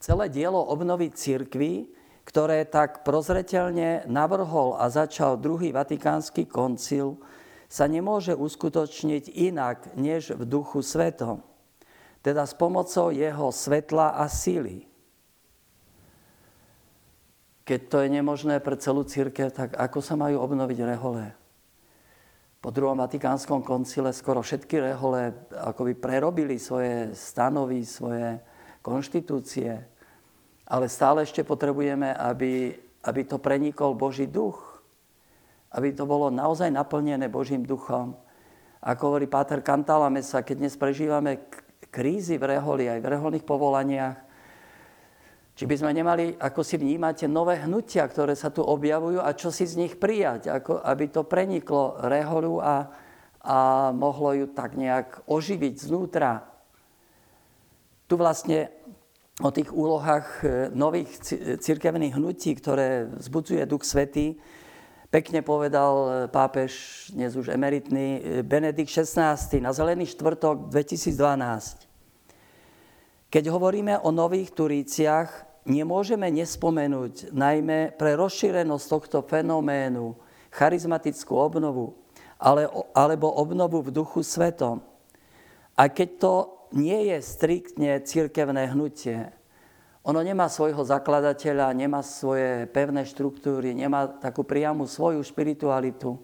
Celé 0.00 0.24
dielo 0.32 0.64
obnovy 0.64 1.12
církvy, 1.12 1.92
ktoré 2.24 2.64
tak 2.64 3.04
prozreteľne 3.04 4.08
navrhol 4.08 4.80
a 4.80 4.88
začal 4.88 5.36
druhý 5.36 5.76
vatikánsky 5.76 6.48
koncil, 6.48 7.20
sa 7.68 7.84
nemôže 7.84 8.32
uskutočniť 8.32 9.28
inak 9.28 9.92
než 9.92 10.32
v 10.32 10.48
duchu 10.48 10.80
svetom, 10.80 11.44
teda 12.24 12.48
s 12.48 12.56
pomocou 12.56 13.12
jeho 13.12 13.52
svetla 13.52 14.16
a 14.16 14.24
síly. 14.24 14.88
Keď 17.68 17.80
to 17.92 17.96
je 18.00 18.08
nemožné 18.08 18.56
pre 18.64 18.80
celú 18.80 19.04
církev, 19.04 19.52
tak 19.52 19.76
ako 19.76 20.00
sa 20.00 20.16
majú 20.16 20.40
obnoviť 20.40 20.78
rehole? 20.80 21.45
Po 22.66 22.74
druhom 22.74 22.98
Vatikánskom 22.98 23.62
koncile 23.62 24.10
skoro 24.10 24.42
všetky 24.42 24.82
rehole 24.82 25.30
akoby 25.54 25.94
prerobili 25.94 26.58
svoje 26.58 27.14
stanovy, 27.14 27.86
svoje 27.86 28.42
konštitúcie, 28.82 29.70
ale 30.66 30.90
stále 30.90 31.22
ešte 31.22 31.46
potrebujeme, 31.46 32.10
aby, 32.10 32.74
aby 33.06 33.20
to 33.22 33.38
prenikol 33.38 33.94
Boží 33.94 34.26
duch, 34.26 34.82
aby 35.78 35.94
to 35.94 36.10
bolo 36.10 36.26
naozaj 36.26 36.66
naplnené 36.66 37.30
Božím 37.30 37.62
duchom. 37.62 38.18
Ako 38.82 39.14
hovorí 39.14 39.30
Páter 39.30 39.62
Kantalamesa, 39.62 40.42
keď 40.42 40.66
dnes 40.66 40.74
prežívame 40.74 41.46
krízy 41.94 42.34
v 42.34 42.58
reholi, 42.58 42.90
aj 42.90 42.98
v 42.98 43.10
reholných 43.14 43.46
povolaniach, 43.46 44.25
či 45.56 45.64
by 45.64 45.72
sme 45.80 45.96
nemali, 45.96 46.36
ako 46.36 46.60
si 46.60 46.76
vnímate, 46.76 47.24
nové 47.24 47.56
hnutia, 47.64 48.04
ktoré 48.04 48.36
sa 48.36 48.52
tu 48.52 48.60
objavujú 48.60 49.24
a 49.24 49.32
čo 49.32 49.48
si 49.48 49.64
z 49.64 49.80
nich 49.80 49.96
prijať, 49.96 50.52
ako, 50.52 50.84
aby 50.84 51.08
to 51.08 51.24
preniklo 51.24 51.96
reholu 52.04 52.60
a, 52.60 52.92
a 53.40 53.56
mohlo 53.96 54.36
ju 54.36 54.52
tak 54.52 54.76
nejak 54.76 55.24
oživiť 55.24 55.74
znútra. 55.80 56.44
Tu 58.04 58.20
vlastne 58.20 58.68
o 59.40 59.48
tých 59.48 59.72
úlohách 59.72 60.28
e, 60.44 60.46
nových 60.76 61.08
cirkevných 61.64 62.20
hnutí, 62.20 62.52
ktoré 62.60 63.08
vzbudzuje 63.16 63.64
Duch 63.64 63.88
Svetý, 63.88 64.36
pekne 65.08 65.40
povedal 65.40 65.94
e, 65.96 66.08
pápež, 66.28 67.08
dnes 67.16 67.32
už 67.32 67.48
emeritný, 67.48 68.20
e, 68.20 68.20
Benedikt 68.44 68.92
XVI 68.92 69.40
na 69.64 69.72
Zelený 69.72 70.04
štvrtok 70.12 70.68
2012. 70.68 71.85
Keď 73.36 73.52
hovoríme 73.52 74.00
o 74.00 74.08
nových 74.08 74.56
turíciach, 74.56 75.28
nemôžeme 75.68 76.24
nespomenúť 76.32 77.36
najmä 77.36 77.92
pre 77.92 78.16
rozšírenosť 78.16 78.86
tohto 78.88 79.20
fenoménu 79.28 80.16
charizmatickú 80.48 81.36
obnovu, 81.36 82.00
ale, 82.40 82.64
alebo 82.96 83.28
obnovu 83.28 83.84
v 83.84 83.92
duchu 83.92 84.24
svetom. 84.24 84.80
A 85.76 85.92
keď 85.92 86.08
to 86.16 86.34
nie 86.80 87.12
je 87.12 87.20
striktne 87.20 88.00
církevné 88.00 88.72
hnutie, 88.72 89.28
Ono 90.06 90.22
nemá 90.22 90.48
svojho 90.48 90.80
zakladateľa, 90.86 91.76
nemá 91.76 92.00
svoje 92.00 92.64
pevné 92.72 93.04
štruktúry, 93.04 93.76
nemá 93.76 94.06
takú 94.06 94.48
priamu 94.48 94.88
svoju 94.88 95.20
špiritualitu. 95.20 96.16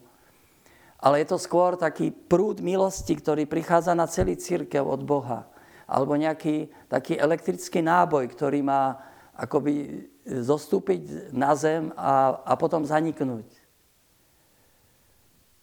Ale 0.96 1.20
je 1.20 1.28
to 1.28 1.36
skôr 1.36 1.76
taký 1.76 2.08
prúd 2.08 2.64
milosti, 2.64 3.12
ktorý 3.12 3.44
prichádza 3.44 3.92
na 3.92 4.08
celý 4.08 4.38
církev 4.38 4.86
od 4.86 5.02
Boha. 5.04 5.51
Alebo 5.92 6.16
nejaký 6.16 6.72
taký 6.88 7.20
elektrický 7.20 7.84
náboj, 7.84 8.32
ktorý 8.32 8.64
má 8.64 8.96
akoby 9.36 10.08
zostúpiť 10.24 11.32
na 11.36 11.52
zem 11.52 11.92
a, 11.92 12.40
a 12.48 12.52
potom 12.56 12.88
zaniknúť. 12.88 13.44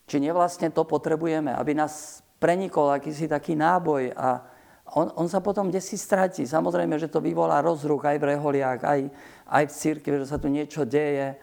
Či 0.09 0.17
nevlastne 0.21 0.69
to 0.69 0.85
potrebujeme, 0.85 1.53
aby 1.53 1.73
nás 1.73 2.21
prenikol 2.37 2.93
akýsi 2.93 3.25
taký 3.25 3.57
náboj 3.57 4.13
a 4.13 4.41
on, 4.89 5.13
on 5.13 5.27
sa 5.29 5.37
potom 5.37 5.69
kde 5.69 5.81
si 5.85 6.01
stratí. 6.01 6.49
Samozrejme, 6.49 6.97
že 6.97 7.11
to 7.11 7.21
vyvolá 7.21 7.61
rozruch 7.61 8.01
aj 8.09 8.17
v 8.17 8.27
reholiach, 8.33 8.81
aj, 8.81 9.01
aj 9.45 9.63
v 9.69 9.75
církvi, 9.75 10.25
že 10.25 10.29
sa 10.33 10.41
tu 10.41 10.49
niečo 10.49 10.81
deje, 10.81 11.37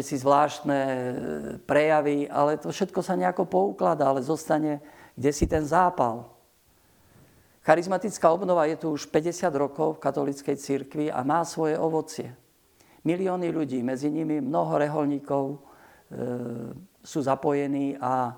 si 0.00 0.16
zvláštne 0.16 0.78
e, 0.78 1.02
prejavy, 1.68 2.30
ale 2.32 2.56
to 2.56 2.72
všetko 2.72 3.02
sa 3.04 3.18
nejako 3.18 3.44
poukladá, 3.44 4.08
ale 4.08 4.24
zostane 4.24 4.80
kde 5.12 5.30
si 5.36 5.44
ten 5.44 5.60
zápal. 5.68 6.31
Charizmatická 7.62 8.26
obnova 8.34 8.66
je 8.66 8.74
tu 8.74 8.90
už 8.90 9.06
50 9.06 9.46
rokov 9.54 9.98
v 9.98 10.02
katolíckej 10.02 10.56
cirkvi 10.58 11.06
a 11.14 11.22
má 11.22 11.46
svoje 11.46 11.78
ovocie. 11.78 12.34
Milióny 13.06 13.54
ľudí, 13.54 13.86
medzi 13.86 14.10
nimi 14.10 14.42
mnoho 14.42 14.82
reholníkov 14.82 15.44
e, 15.46 15.58
sú 17.06 17.22
zapojení 17.22 17.94
a 18.02 18.34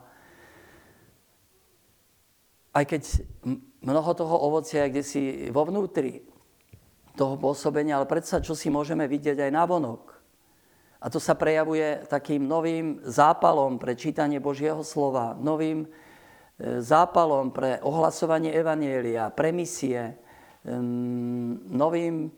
aj 2.76 2.84
keď 2.84 3.02
mnoho 3.80 4.10
toho 4.12 4.36
ovocia 4.44 4.84
je 4.84 4.92
kde 4.92 5.02
si 5.04 5.22
vo 5.48 5.64
vnútri 5.64 6.24
toho 7.16 7.40
pôsobenia, 7.40 7.96
ale 7.96 8.10
predsa 8.10 8.44
čo 8.44 8.52
si 8.52 8.68
môžeme 8.68 9.08
vidieť 9.08 9.40
aj 9.40 9.50
na 9.54 9.64
vonok. 9.64 10.12
A 11.04 11.12
to 11.12 11.20
sa 11.20 11.36
prejavuje 11.36 12.04
takým 12.08 12.44
novým 12.44 13.00
zápalom 13.04 13.76
pre 13.76 13.96
čítanie 13.96 14.40
Božieho 14.40 14.80
slova, 14.80 15.36
novým 15.36 15.88
zápalom 16.62 17.50
pre 17.50 17.82
ohlasovanie 17.82 18.54
Evanielia, 18.54 19.26
pre 19.34 19.50
misie, 19.50 20.14
novým 21.74 22.30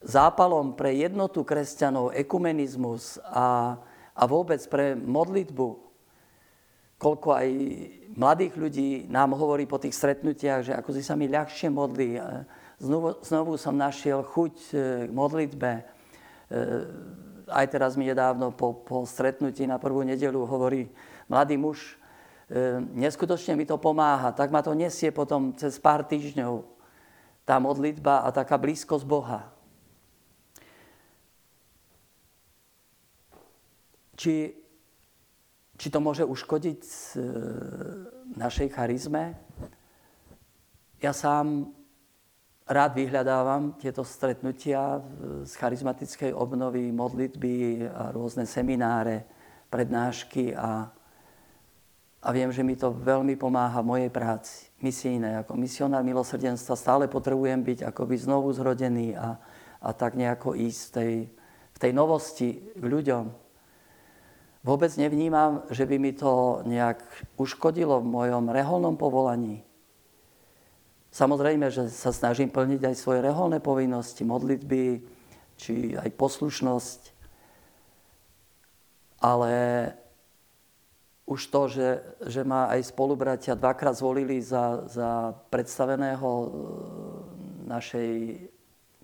zápalom 0.00 0.72
pre 0.72 0.96
jednotu 0.96 1.44
kresťanov, 1.44 2.16
ekumenizmus 2.16 3.20
a, 3.28 3.76
a 4.16 4.22
vôbec 4.24 4.58
pre 4.72 4.96
modlitbu. 4.96 5.68
Koľko 7.00 7.28
aj 7.32 7.48
mladých 8.16 8.54
ľudí 8.56 8.88
nám 9.08 9.36
hovorí 9.36 9.64
po 9.64 9.80
tých 9.80 9.96
stretnutiach, 9.96 10.60
že 10.64 10.72
ako 10.76 10.90
si 10.92 11.00
sa 11.04 11.16
mi 11.16 11.28
ľahšie 11.28 11.72
modlí. 11.72 12.20
Znovu, 12.80 13.20
znovu 13.24 13.52
som 13.56 13.76
našiel 13.76 14.24
chuť 14.24 14.54
e, 14.72 14.74
k 15.08 15.10
modlitbe. 15.12 15.70
E, 15.80 15.82
aj 17.48 17.66
teraz 17.72 17.96
mi 17.96 18.08
nedávno 18.08 18.52
po, 18.52 18.84
po 18.84 19.04
stretnutí 19.04 19.64
na 19.64 19.80
prvú 19.80 20.04
nedelu 20.04 20.44
hovorí 20.44 20.92
mladý 21.28 21.56
muž, 21.60 21.99
E, 21.99 21.99
neskutočne 22.98 23.54
mi 23.54 23.62
to 23.62 23.78
pomáha, 23.78 24.34
tak 24.34 24.50
ma 24.50 24.58
to 24.58 24.74
nesie 24.74 25.14
potom 25.14 25.54
cez 25.54 25.78
pár 25.78 26.02
týždňov 26.02 26.66
tá 27.46 27.62
modlitba 27.62 28.26
a 28.26 28.28
taká 28.34 28.58
blízkosť 28.58 29.06
Boha. 29.06 29.50
Či, 34.18 34.52
či 35.80 35.88
to 35.88 35.98
môže 36.02 36.28
uškodiť 36.28 36.82
e, 36.84 36.94
našej 38.36 38.68
charizme? 38.76 39.32
Ja 41.00 41.16
sám 41.16 41.72
rád 42.68 42.92
vyhľadávam 43.00 43.80
tieto 43.80 44.04
stretnutia 44.04 45.00
z 45.42 45.52
charizmatickej 45.56 46.36
obnovy, 46.36 46.92
modlitby 46.92 47.88
a 47.88 48.12
rôzne 48.12 48.44
semináre, 48.44 49.24
prednášky 49.72 50.52
a 50.52 50.92
a 52.20 52.28
viem, 52.36 52.52
že 52.52 52.60
mi 52.60 52.76
to 52.76 52.92
veľmi 52.92 53.32
pomáha 53.40 53.80
v 53.80 53.90
mojej 53.96 54.10
práci 54.12 54.68
misijnej. 54.84 55.40
Ako 55.40 55.56
misionár 55.56 56.04
milosrdenstva 56.04 56.76
stále 56.76 57.08
potrebujem 57.08 57.64
byť 57.64 57.88
akoby 57.88 58.16
znovu 58.20 58.52
zrodený 58.52 59.16
a, 59.16 59.40
a 59.80 59.88
tak 59.96 60.20
nejako 60.20 60.52
ísť 60.52 60.80
v 60.84 60.92
tej, 60.92 61.14
v 61.72 61.78
tej 61.80 61.92
novosti 61.96 62.48
k 62.76 62.84
ľuďom. 62.84 63.24
Vôbec 64.60 64.92
nevnímam, 65.00 65.64
že 65.72 65.88
by 65.88 65.96
mi 65.96 66.12
to 66.12 66.60
nejak 66.68 67.00
uškodilo 67.40 68.04
v 68.04 68.12
mojom 68.12 68.52
reholnom 68.52 69.00
povolaní. 69.00 69.64
Samozrejme, 71.08 71.72
že 71.72 71.88
sa 71.88 72.12
snažím 72.12 72.52
plniť 72.52 72.92
aj 72.92 73.00
svoje 73.00 73.24
reholné 73.24 73.64
povinnosti, 73.64 74.20
modlitby, 74.28 75.00
či 75.56 75.96
aj 75.96 76.12
poslušnosť. 76.20 77.00
Ale 79.24 79.52
už 81.30 81.46
to, 81.46 81.62
že, 81.70 81.88
že 82.26 82.42
ma 82.42 82.66
aj 82.74 82.90
spolubratia 82.90 83.54
dvakrát 83.54 83.94
zvolili 83.94 84.42
za, 84.42 84.82
za 84.90 85.30
predstaveného 85.46 86.26
e, 86.26 86.48
našej 87.70 88.10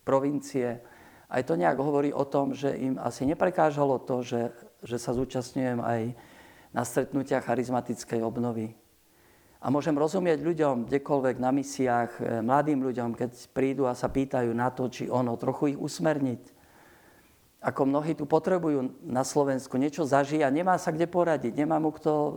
provincie, 0.02 0.82
aj 1.30 1.42
to 1.46 1.54
nejak 1.54 1.78
hovorí 1.78 2.10
o 2.10 2.26
tom, 2.26 2.50
že 2.50 2.74
im 2.74 2.98
asi 2.98 3.30
neprekážalo 3.30 4.02
to, 4.02 4.26
že, 4.26 4.50
že 4.82 4.98
sa 4.98 5.14
zúčastňujem 5.14 5.78
aj 5.78 6.02
na 6.74 6.82
stretnutiach 6.82 7.46
charizmatickej 7.46 8.22
obnovy. 8.26 8.74
A 9.62 9.70
môžem 9.70 9.94
rozumieť 9.94 10.42
ľuďom, 10.42 10.90
kdekoľvek 10.90 11.36
na 11.38 11.54
misiách, 11.54 12.10
e, 12.18 12.42
mladým 12.42 12.82
ľuďom, 12.82 13.14
keď 13.14 13.30
prídu 13.54 13.86
a 13.86 13.94
sa 13.94 14.10
pýtajú 14.10 14.50
na 14.50 14.74
to, 14.74 14.90
či 14.90 15.06
ono, 15.06 15.38
trochu 15.38 15.74
ich 15.74 15.78
usmerniť 15.78 16.55
ako 17.66 17.82
mnohí 17.82 18.14
tu 18.14 18.30
potrebujú 18.30 18.94
na 19.02 19.26
Slovensku 19.26 19.74
niečo 19.74 20.06
zažiť 20.06 20.46
a 20.46 20.54
nemá 20.54 20.78
sa 20.78 20.94
kde 20.94 21.10
poradiť, 21.10 21.50
nemá 21.50 21.82
mu 21.82 21.90
kto, 21.90 22.14
e, 22.14 22.32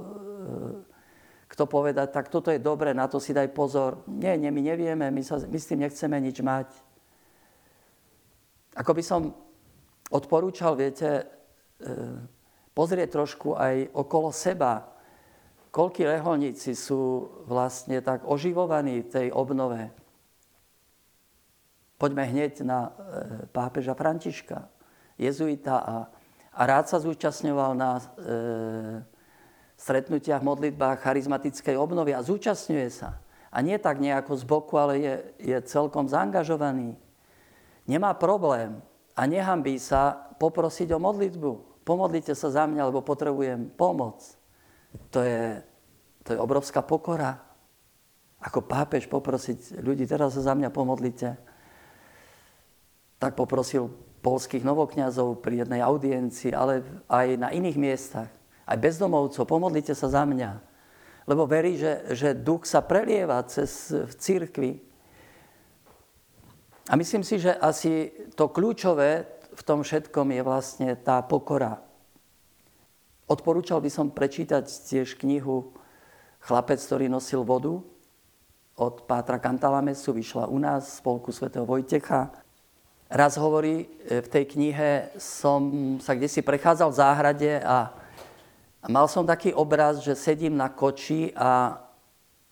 kto 1.53 1.69
povedať, 1.69 2.09
tak 2.09 2.33
toto 2.33 2.49
je 2.49 2.57
dobre, 2.57 2.97
na 2.97 3.05
to 3.05 3.21
si 3.21 3.29
daj 3.29 3.53
pozor. 3.53 4.01
Nie, 4.09 4.33
nie 4.41 4.49
my 4.49 4.57
nevieme, 4.57 5.05
my, 5.13 5.21
sa, 5.21 5.37
my 5.45 5.57
s 5.61 5.69
tým 5.69 5.85
nechceme 5.85 6.17
nič 6.17 6.41
mať. 6.41 6.73
Ako 8.73 8.89
by 8.97 9.03
som 9.05 9.37
odporúčal, 10.09 10.73
viete, 10.73 11.29
e, 11.77 11.93
pozrieť 12.73 13.13
trošku 13.13 13.53
aj 13.53 13.85
okolo 13.93 14.33
seba, 14.33 14.97
koľkí 15.69 16.09
reholníci 16.09 16.73
sú 16.73 17.29
vlastne 17.45 18.01
tak 18.01 18.25
oživovaní 18.25 19.05
v 19.05 19.11
tej 19.13 19.27
obnove. 19.29 19.93
Poďme 22.01 22.25
hneď 22.25 22.65
na 22.65 22.89
e, 22.89 22.91
pápeža 23.53 23.93
Františka 23.93 24.78
jezuita 25.19 25.75
a, 25.83 25.95
a 26.55 26.61
rád 26.63 26.87
sa 26.87 27.03
zúčastňoval 27.03 27.75
na 27.75 27.99
e, 27.99 28.03
stretnutiach, 29.75 30.39
modlitbách 30.39 31.03
charizmatickej 31.03 31.75
obnovy 31.75 32.15
a 32.15 32.23
zúčastňuje 32.23 32.87
sa. 32.87 33.19
A 33.51 33.59
nie 33.59 33.75
tak 33.75 33.99
nejako 33.99 34.39
z 34.39 34.43
boku, 34.47 34.79
ale 34.79 34.93
je, 35.03 35.13
je 35.51 35.57
celkom 35.67 36.07
zaangažovaný. 36.07 36.95
Nemá 37.89 38.15
problém 38.15 38.79
a 39.17 39.21
nehambí 39.27 39.75
sa 39.81 40.15
poprosiť 40.39 40.95
o 40.95 40.99
modlitbu. 41.01 41.83
Pomodlite 41.83 42.37
sa 42.37 42.53
za 42.53 42.69
mňa, 42.69 42.93
lebo 42.93 43.01
potrebujem 43.01 43.73
pomoc. 43.73 44.21
To 45.09 45.25
je, 45.25 45.59
to 46.21 46.37
je 46.37 46.39
obrovská 46.39 46.85
pokora. 46.85 47.41
Ako 48.39 48.63
pápež 48.63 49.09
poprosiť 49.09 49.81
ľudí, 49.83 50.07
teraz 50.07 50.37
sa 50.37 50.53
za 50.53 50.53
mňa 50.53 50.69
pomodlite. 50.69 51.35
Tak 53.19 53.35
poprosil 53.35 53.91
polských 54.19 54.63
novokňazov 54.67 55.39
pri 55.39 55.65
jednej 55.65 55.81
audiencii, 55.83 56.51
ale 56.51 56.83
aj 57.07 57.27
na 57.39 57.49
iných 57.49 57.77
miestach. 57.79 58.29
Aj 58.69 58.77
bezdomovcov, 58.77 59.49
pomodlite 59.49 59.95
sa 59.97 60.11
za 60.11 60.23
mňa. 60.27 60.61
Lebo 61.25 61.49
verí, 61.49 61.79
že, 61.79 62.05
že 62.13 62.37
duch 62.37 62.69
sa 62.69 62.85
prelieva 62.85 63.41
cez 63.47 63.89
v 63.91 64.13
církvi. 64.13 64.71
A 66.89 66.97
myslím 66.97 67.21
si, 67.21 67.37
že 67.37 67.53
asi 67.57 68.09
to 68.33 68.49
kľúčové 68.49 69.25
v 69.53 69.61
tom 69.61 69.83
všetkom 69.83 70.31
je 70.33 70.41
vlastne 70.41 70.89
tá 70.95 71.21
pokora. 71.21 71.81
Odporúčal 73.29 73.77
by 73.83 73.91
som 73.93 74.07
prečítať 74.09 74.65
tiež 74.65 75.19
knihu 75.21 75.75
Chlapec, 76.39 76.79
ktorý 76.79 77.11
nosil 77.11 77.43
vodu 77.43 77.83
od 78.79 78.95
Pátra 79.03 79.37
Kantalamesu, 79.37 80.15
vyšla 80.15 80.47
u 80.47 80.55
nás 80.55 80.87
z 80.87 81.03
spolku 81.03 81.35
svätého 81.35 81.67
Vojtecha. 81.67 82.31
Raz 83.09 83.41
hovorí 83.41 83.89
e, 84.05 84.21
v 84.21 84.27
tej 84.29 84.45
knihe, 84.53 85.09
som 85.17 85.97
sa 85.97 86.13
kde 86.13 86.29
si 86.29 86.45
prechádzal 86.45 86.93
v 86.93 86.99
záhrade 87.01 87.51
a, 87.65 87.89
mal 88.85 89.09
som 89.09 89.25
taký 89.25 89.49
obraz, 89.49 90.05
že 90.05 90.13
sedím 90.13 90.53
na 90.53 90.69
koči 90.69 91.33
a, 91.33 91.73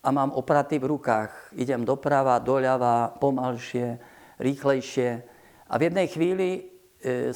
a 0.02 0.10
mám 0.10 0.34
opraty 0.34 0.82
v 0.82 0.98
rukách. 0.98 1.54
Idem 1.54 1.86
doprava, 1.86 2.42
doľava, 2.42 3.22
pomalšie, 3.22 4.02
rýchlejšie. 4.42 5.22
A 5.70 5.78
v 5.78 5.94
jednej 5.94 6.10
chvíli 6.10 6.50
e, 6.50 6.62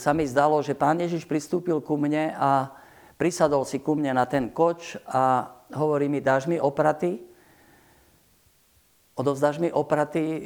sa 0.02 0.18
mi 0.18 0.26
zdalo, 0.26 0.58
že 0.66 0.74
pán 0.74 0.98
Ježiš 0.98 1.30
pristúpil 1.30 1.78
ku 1.78 2.02
mne 2.02 2.34
a 2.34 2.74
prisadol 3.22 3.70
si 3.70 3.78
ku 3.78 3.94
mne 3.94 4.18
na 4.18 4.26
ten 4.26 4.50
koč 4.50 4.98
a 5.06 5.46
hovorí 5.78 6.10
mi, 6.10 6.26
dáš 6.26 6.50
mi 6.50 6.58
opraty? 6.58 7.22
Odovzdáš 9.14 9.62
mi 9.62 9.70
opraty 9.70 10.24
e, 10.26 10.40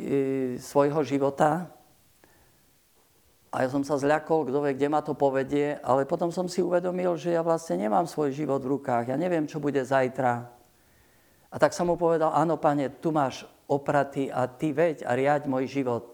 svojho 0.60 1.00
života? 1.08 1.72
A 3.54 3.64
ja 3.64 3.70
som 3.72 3.86
sa 3.86 3.96
zľakol, 3.96 4.48
kto 4.48 4.58
vie, 4.66 4.76
kde 4.76 4.90
ma 4.92 5.00
to 5.00 5.14
povedie, 5.16 5.80
ale 5.86 6.04
potom 6.04 6.30
som 6.34 6.50
si 6.50 6.60
uvedomil, 6.60 7.16
že 7.16 7.36
ja 7.36 7.42
vlastne 7.46 7.88
nemám 7.88 8.04
svoj 8.10 8.36
život 8.36 8.60
v 8.64 8.78
rukách. 8.78 9.12
Ja 9.12 9.18
neviem, 9.18 9.48
čo 9.48 9.64
bude 9.64 9.80
zajtra. 9.80 10.50
A 11.50 11.56
tak 11.56 11.72
som 11.72 11.88
mu 11.88 11.96
povedal, 11.96 12.36
áno, 12.36 12.60
pane, 12.60 12.92
tu 13.00 13.16
máš 13.16 13.48
opraty 13.66 14.28
a 14.28 14.44
ty 14.50 14.76
veď 14.76 15.08
a 15.08 15.16
riaď 15.16 15.48
môj 15.48 15.72
život. 15.72 16.12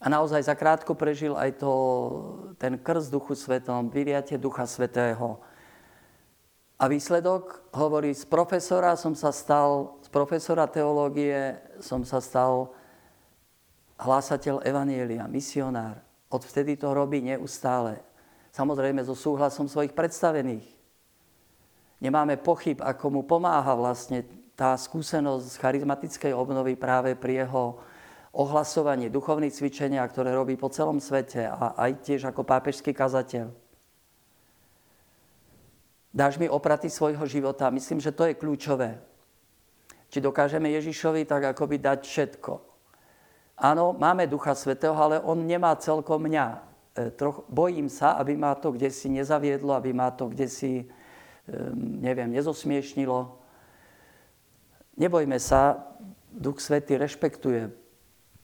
A 0.00 0.12
naozaj 0.12 0.44
za 0.44 0.52
krátko 0.56 0.92
prežil 0.92 1.32
aj 1.36 1.60
to, 1.60 1.72
ten 2.60 2.76
krst 2.76 3.08
Duchu 3.08 3.32
Svetom, 3.32 3.88
vyriate 3.88 4.36
Ducha 4.36 4.68
Svetého. 4.68 5.40
A 6.76 6.84
výsledok 6.84 7.72
hovorí, 7.72 8.12
z 8.12 8.28
profesora 8.28 8.92
som 9.00 9.16
sa 9.16 9.32
stal, 9.32 9.96
z 10.04 10.12
profesora 10.12 10.68
teológie 10.68 11.56
som 11.80 12.04
sa 12.04 12.20
stal 12.20 12.68
hlásateľ 13.96 14.64
Evanielia, 14.64 15.24
misionár. 15.28 16.00
Odvtedy 16.28 16.76
to 16.76 16.92
robí 16.92 17.24
neustále. 17.24 18.02
Samozrejme 18.52 19.00
so 19.04 19.16
súhlasom 19.16 19.68
svojich 19.68 19.92
predstavených. 19.92 20.64
Nemáme 22.00 22.36
pochyb, 22.36 22.76
ako 22.80 23.08
mu 23.08 23.22
pomáha 23.24 23.72
vlastne 23.72 24.24
tá 24.56 24.76
skúsenosť 24.76 25.44
z 25.48 25.56
charizmatickej 25.60 26.32
obnovy 26.32 26.76
práve 26.76 27.16
pri 27.16 27.44
jeho 27.44 27.80
ohlasovaní 28.36 29.08
duchovných 29.08 29.52
cvičenia, 29.52 30.04
ktoré 30.04 30.36
robí 30.36 30.60
po 30.60 30.68
celom 30.68 31.00
svete 31.00 31.48
a 31.48 31.72
aj 31.76 32.04
tiež 32.04 32.28
ako 32.28 32.44
pápežský 32.44 32.92
kazateľ. 32.92 33.48
Dáš 36.16 36.40
mi 36.40 36.48
opraty 36.48 36.88
svojho 36.88 37.24
života. 37.28 37.68
Myslím, 37.68 38.00
že 38.00 38.12
to 38.12 38.24
je 38.28 38.36
kľúčové. 38.36 38.96
Či 40.08 40.24
dokážeme 40.24 40.72
Ježišovi 40.72 41.28
tak 41.28 41.52
akoby 41.52 41.76
dať 41.76 42.00
všetko 42.08 42.65
Áno, 43.56 43.96
máme 43.96 44.28
Ducha 44.28 44.52
Svetého, 44.52 44.92
ale 44.92 45.16
on 45.24 45.40
nemá 45.40 45.72
celkom 45.80 46.20
mňa. 46.28 46.46
E, 46.92 47.08
troch, 47.16 47.48
bojím 47.48 47.88
sa, 47.88 48.20
aby 48.20 48.36
ma 48.36 48.52
to 48.52 48.72
kde 48.76 48.92
si 48.92 49.08
nezaviedlo, 49.08 49.72
aby 49.72 49.96
ma 49.96 50.12
to 50.12 50.28
kde 50.28 50.44
si, 50.44 50.84
neviem, 51.76 52.28
nezosmiešnilo. 52.36 53.32
Nebojme 55.00 55.40
sa, 55.40 55.88
Duch 56.36 56.60
Svetý 56.60 57.00
rešpektuje 57.00 57.72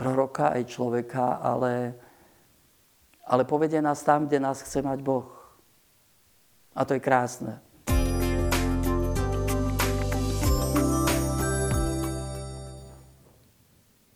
proroka 0.00 0.48
aj 0.48 0.64
človeka, 0.64 1.36
ale, 1.44 1.92
ale 3.28 3.44
povedie 3.44 3.84
nás 3.84 4.00
tam, 4.00 4.24
kde 4.24 4.40
nás 4.40 4.64
chce 4.64 4.80
mať 4.80 5.04
Boh. 5.04 5.28
A 6.72 6.88
to 6.88 6.96
je 6.96 7.04
krásne. 7.04 7.60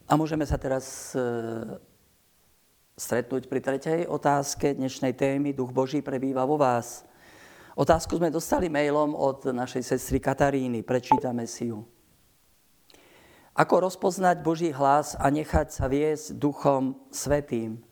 A 0.07 0.15
môžeme 0.15 0.47
sa 0.47 0.55
teraz 0.55 1.11
e, 1.19 1.21
stretnúť 2.95 3.51
pri 3.51 3.59
tretej 3.59 4.01
otázke 4.07 4.71
dnešnej 4.79 5.19
témy 5.19 5.51
Duch 5.51 5.75
Boží 5.75 5.99
prebýva 5.99 6.47
vo 6.47 6.55
vás. 6.55 7.03
Otázku 7.75 8.15
sme 8.15 8.31
dostali 8.31 8.71
mailom 8.71 9.19
od 9.19 9.51
našej 9.51 9.83
sestry 9.83 10.23
Kataríny. 10.23 10.87
Prečítame 10.87 11.43
si 11.51 11.75
ju. 11.75 11.83
Ako 13.59 13.91
rozpoznať 13.91 14.47
Boží 14.47 14.71
hlas 14.71 15.19
a 15.19 15.27
nechať 15.27 15.75
sa 15.75 15.91
viesť 15.91 16.39
Duchom 16.39 17.03
Svetým? 17.11 17.83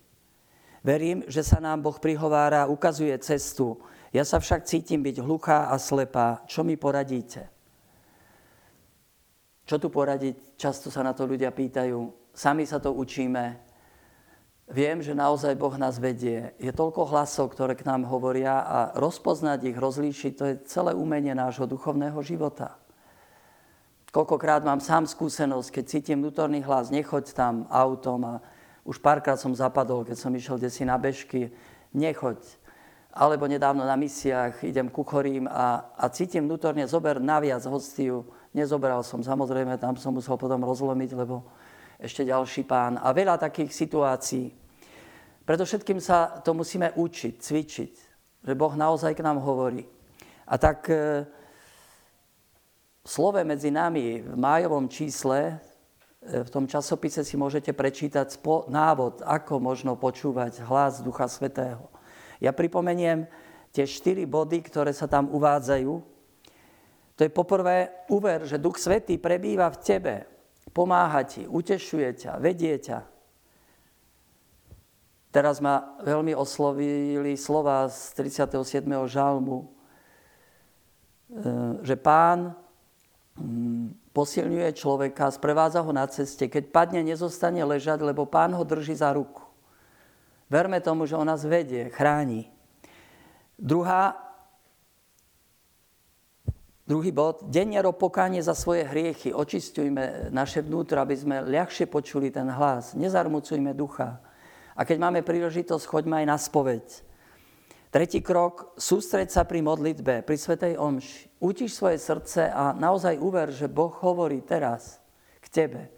Verím, 0.86 1.26
že 1.26 1.42
sa 1.42 1.58
nám 1.58 1.82
Boh 1.82 1.98
prihovára, 1.98 2.70
ukazuje 2.70 3.18
cestu. 3.18 3.82
Ja 4.14 4.22
sa 4.22 4.38
však 4.38 4.70
cítim 4.70 5.02
byť 5.02 5.18
hluchá 5.18 5.66
a 5.66 5.74
slepá. 5.82 6.46
Čo 6.46 6.62
mi 6.62 6.78
poradíte? 6.78 7.53
Čo 9.64 9.80
tu 9.80 9.88
poradiť? 9.88 10.60
Často 10.60 10.92
sa 10.92 11.00
na 11.00 11.16
to 11.16 11.24
ľudia 11.24 11.48
pýtajú. 11.48 12.12
Sami 12.36 12.68
sa 12.68 12.76
to 12.76 12.92
učíme. 12.92 13.56
Viem, 14.64 15.04
že 15.04 15.12
naozaj 15.12 15.60
Boh 15.60 15.76
nás 15.76 16.00
vedie. 16.00 16.56
Je 16.56 16.72
toľko 16.72 17.12
hlasov, 17.12 17.52
ktoré 17.52 17.76
k 17.76 17.84
nám 17.84 18.08
hovoria 18.08 18.64
a 18.64 18.78
rozpoznať 18.96 19.68
ich, 19.68 19.76
rozlíšiť, 19.76 20.32
to 20.32 20.44
je 20.48 20.54
celé 20.68 20.96
umenie 20.96 21.36
nášho 21.36 21.68
duchovného 21.68 22.16
života. 22.24 22.80
Koľkokrát 24.08 24.64
mám 24.64 24.80
sám 24.80 25.04
skúsenosť, 25.04 25.68
keď 25.80 25.84
cítim 25.84 26.22
vnútorný 26.22 26.64
hlas, 26.64 26.88
nechoď 26.88 27.34
tam 27.34 27.54
autom 27.66 28.20
a 28.24 28.34
už 28.86 29.00
párkrát 29.00 29.36
som 29.36 29.52
zapadol, 29.52 30.04
keď 30.04 30.16
som 30.16 30.32
išiel 30.32 30.56
desi 30.56 30.84
na 30.86 30.96
bežky, 30.96 31.52
nechoď. 31.92 32.38
Alebo 33.10 33.50
nedávno 33.50 33.84
na 33.84 33.96
misiách 33.98 34.64
idem 34.64 34.86
kuchorím 34.88 35.44
a, 35.50 35.92
a 35.98 36.04
cítim 36.08 36.46
vnútorne, 36.46 36.86
zober 36.88 37.20
naviac 37.20 37.66
hostiu, 37.68 38.28
Nezobral 38.54 39.02
som, 39.02 39.18
samozrejme, 39.18 39.74
tam 39.82 39.98
som 39.98 40.14
musel 40.14 40.38
potom 40.38 40.62
rozlomiť, 40.62 41.10
lebo 41.18 41.42
ešte 41.98 42.22
ďalší 42.22 42.62
pán. 42.62 43.02
A 43.02 43.10
veľa 43.10 43.34
takých 43.34 43.74
situácií. 43.74 44.54
Preto 45.42 45.66
všetkým 45.66 45.98
sa 45.98 46.38
to 46.38 46.54
musíme 46.54 46.94
učiť, 46.94 47.34
cvičiť, 47.34 47.92
že 48.46 48.52
Boh 48.54 48.72
naozaj 48.78 49.18
k 49.18 49.26
nám 49.26 49.42
hovorí. 49.42 49.82
A 50.46 50.54
tak 50.54 50.86
e, 50.86 51.26
slove 53.02 53.42
medzi 53.42 53.74
nami 53.74 54.22
v 54.22 54.36
májovom 54.38 54.86
čísle, 54.86 55.58
e, 56.22 56.46
v 56.46 56.48
tom 56.48 56.70
časopise 56.70 57.26
si 57.26 57.34
môžete 57.34 57.74
prečítať 57.74 58.38
návod, 58.70 59.26
ako 59.26 59.58
možno 59.58 59.98
počúvať 59.98 60.62
hlas 60.62 61.02
Ducha 61.02 61.26
Svetého. 61.26 61.90
Ja 62.38 62.54
pripomeniem 62.54 63.26
tie 63.74 63.82
štyri 63.82 64.24
body, 64.30 64.62
ktoré 64.62 64.94
sa 64.94 65.10
tam 65.10 65.26
uvádzajú, 65.34 66.13
to 67.14 67.22
je 67.22 67.30
poprvé 67.30 68.06
uver, 68.10 68.42
že 68.42 68.58
Duch 68.58 68.78
Svetý 68.82 69.22
prebýva 69.22 69.70
v 69.70 69.78
tebe, 69.78 70.14
pomáha 70.74 71.22
ti, 71.22 71.46
utešuje 71.46 72.08
ťa, 72.18 72.32
vedie 72.42 72.74
ťa. 72.74 73.06
Teraz 75.30 75.58
ma 75.58 75.98
veľmi 76.02 76.34
oslovili 76.34 77.34
slova 77.34 77.90
z 77.90 78.14
37. 78.18 78.86
žalmu, 79.10 79.62
e, 79.62 79.66
že 81.82 81.98
pán 81.98 82.54
mm, 83.34 84.14
posilňuje 84.14 84.70
človeka, 84.78 85.34
sprevádza 85.34 85.82
ho 85.82 85.90
na 85.90 86.06
ceste. 86.06 86.46
Keď 86.46 86.70
padne, 86.70 87.02
nezostane 87.02 87.62
ležať, 87.66 88.02
lebo 88.06 88.30
pán 88.30 88.54
ho 88.54 88.62
drží 88.62 88.94
za 88.94 89.10
ruku. 89.10 89.42
Verme 90.46 90.78
tomu, 90.78 91.02
že 91.02 91.18
on 91.18 91.26
nás 91.26 91.42
vedie, 91.42 91.90
chráni. 91.90 92.46
Druhá 93.58 94.14
Druhý 96.84 97.16
bod, 97.16 97.48
deniero 97.48 97.96
pokánie 97.96 98.44
za 98.44 98.52
svoje 98.52 98.84
hriechy. 98.84 99.32
Očistujme 99.32 100.28
naše 100.28 100.60
vnútro, 100.60 101.00
aby 101.00 101.16
sme 101.16 101.40
ľahšie 101.40 101.88
počuli 101.88 102.28
ten 102.28 102.44
hlas. 102.44 102.92
Nezarmucujme 102.92 103.72
ducha. 103.72 104.20
A 104.76 104.84
keď 104.84 105.00
máme 105.00 105.24
príležitosť, 105.24 105.80
choďme 105.88 106.20
aj 106.20 106.26
na 106.28 106.36
spoveď. 106.36 106.84
Tretí 107.88 108.20
krok, 108.20 108.76
sústreď 108.76 109.32
sa 109.32 109.48
pri 109.48 109.64
modlitbe, 109.64 110.28
pri 110.28 110.36
Svetej 110.36 110.76
Omši. 110.76 111.40
Utiš 111.40 111.72
svoje 111.72 111.96
srdce 111.96 112.52
a 112.52 112.76
naozaj 112.76 113.16
uver, 113.16 113.48
že 113.48 113.64
Boh 113.64 113.94
hovorí 114.04 114.44
teraz 114.44 115.00
k 115.40 115.48
tebe. 115.48 115.88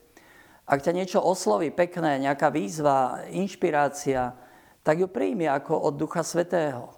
Ak 0.70 0.86
ťa 0.86 0.94
niečo 0.94 1.18
osloví 1.18 1.74
pekné, 1.74 2.22
nejaká 2.22 2.46
výzva, 2.54 3.26
inšpirácia, 3.34 4.38
tak 4.86 5.02
ju 5.02 5.10
príjmi 5.10 5.50
ako 5.50 5.82
od 5.82 5.98
Ducha 5.98 6.22
Svetého. 6.22 6.94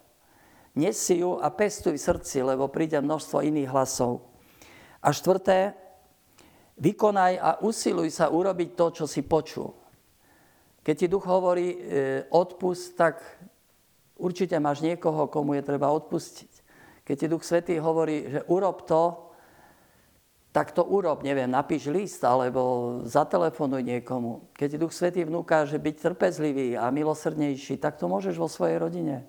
Nesi 0.78 1.18
ju 1.18 1.42
a 1.42 1.50
pestuj 1.50 1.98
v 1.98 2.06
srdci, 2.06 2.38
lebo 2.46 2.70
príde 2.70 3.02
množstvo 3.02 3.42
iných 3.42 3.66
hlasov. 3.74 4.22
A 5.02 5.10
štvrté, 5.10 5.74
vykonaj 6.78 7.34
a 7.34 7.50
usiluj 7.66 8.14
sa 8.14 8.30
urobiť 8.30 8.78
to, 8.78 8.86
čo 9.02 9.04
si 9.10 9.26
počul. 9.26 9.74
Keď 10.86 10.94
ti 10.94 11.06
duch 11.10 11.26
hovorí 11.26 11.74
e, 11.74 11.78
odpust, 12.30 12.94
tak 12.94 13.18
určite 14.22 14.54
máš 14.62 14.86
niekoho, 14.86 15.26
komu 15.26 15.58
je 15.58 15.66
treba 15.66 15.90
odpustiť. 15.90 16.52
Keď 17.02 17.16
ti 17.18 17.26
duch 17.26 17.42
svetý 17.42 17.82
hovorí, 17.82 18.30
že 18.30 18.40
urob 18.46 18.86
to, 18.86 19.34
tak 20.54 20.70
to 20.70 20.86
urob, 20.86 21.26
neviem, 21.26 21.50
napíš 21.50 21.90
list 21.90 22.22
alebo 22.22 23.02
zatelefonuj 23.02 23.82
niekomu. 23.82 24.54
Keď 24.54 24.68
ti 24.70 24.78
duch 24.78 24.94
svetý 24.94 25.26
vnúka, 25.26 25.66
že 25.66 25.82
byť 25.82 25.96
trpezlivý 26.06 26.78
a 26.78 26.88
milosrdnejší, 26.94 27.82
tak 27.82 27.98
to 27.98 28.06
môžeš 28.06 28.38
vo 28.38 28.46
svojej 28.46 28.78
rodine 28.78 29.26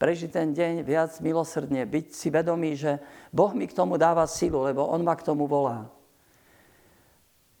prežiť 0.00 0.32
ten 0.32 0.56
deň 0.56 0.80
viac 0.80 1.12
milosrdne, 1.20 1.84
byť 1.84 2.06
si 2.16 2.32
vedomý, 2.32 2.72
že 2.72 2.96
Boh 3.28 3.52
mi 3.52 3.68
k 3.68 3.76
tomu 3.76 4.00
dáva 4.00 4.24
silu, 4.24 4.64
lebo 4.64 4.88
On 4.88 5.04
ma 5.04 5.12
k 5.12 5.28
tomu 5.28 5.44
volá. 5.44 5.92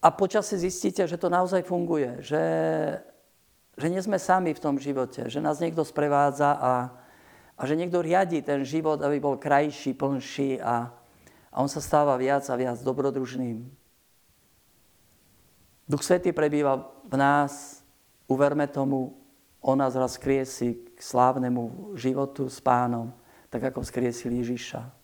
A 0.00 0.08
počasie 0.08 0.56
zistíte, 0.56 1.04
že 1.04 1.20
to 1.20 1.28
naozaj 1.28 1.60
funguje, 1.68 2.24
že, 2.24 2.40
že 3.76 3.86
nie 3.92 4.00
sme 4.00 4.16
sami 4.16 4.56
v 4.56 4.62
tom 4.64 4.80
živote, 4.80 5.28
že 5.28 5.44
nás 5.44 5.60
niekto 5.60 5.84
sprevádza 5.84 6.56
a, 6.56 6.72
a 7.60 7.62
že 7.68 7.76
niekto 7.76 8.00
riadi 8.00 8.40
ten 8.40 8.64
život, 8.64 8.96
aby 9.04 9.20
bol 9.20 9.36
krajší, 9.36 9.92
plnší 9.92 10.64
a, 10.64 10.88
a 11.52 11.56
on 11.60 11.68
sa 11.68 11.84
stáva 11.84 12.16
viac 12.16 12.48
a 12.48 12.56
viac 12.56 12.80
dobrodružným. 12.80 13.68
Duch 15.84 16.00
Svetý 16.00 16.32
prebýva 16.32 16.88
v 17.04 17.20
nás, 17.20 17.84
uverme 18.24 18.64
tomu, 18.64 19.12
on 19.60 19.76
nás 19.76 19.92
raz 19.92 20.16
skriesi 20.16 20.89
k 21.00 21.08
slávnemu 21.08 21.96
životu 21.96 22.44
s 22.52 22.60
pánom, 22.60 23.08
tak 23.48 23.72
ako 23.72 23.80
vzkriesil 23.80 24.36
Ježiša. 24.36 24.99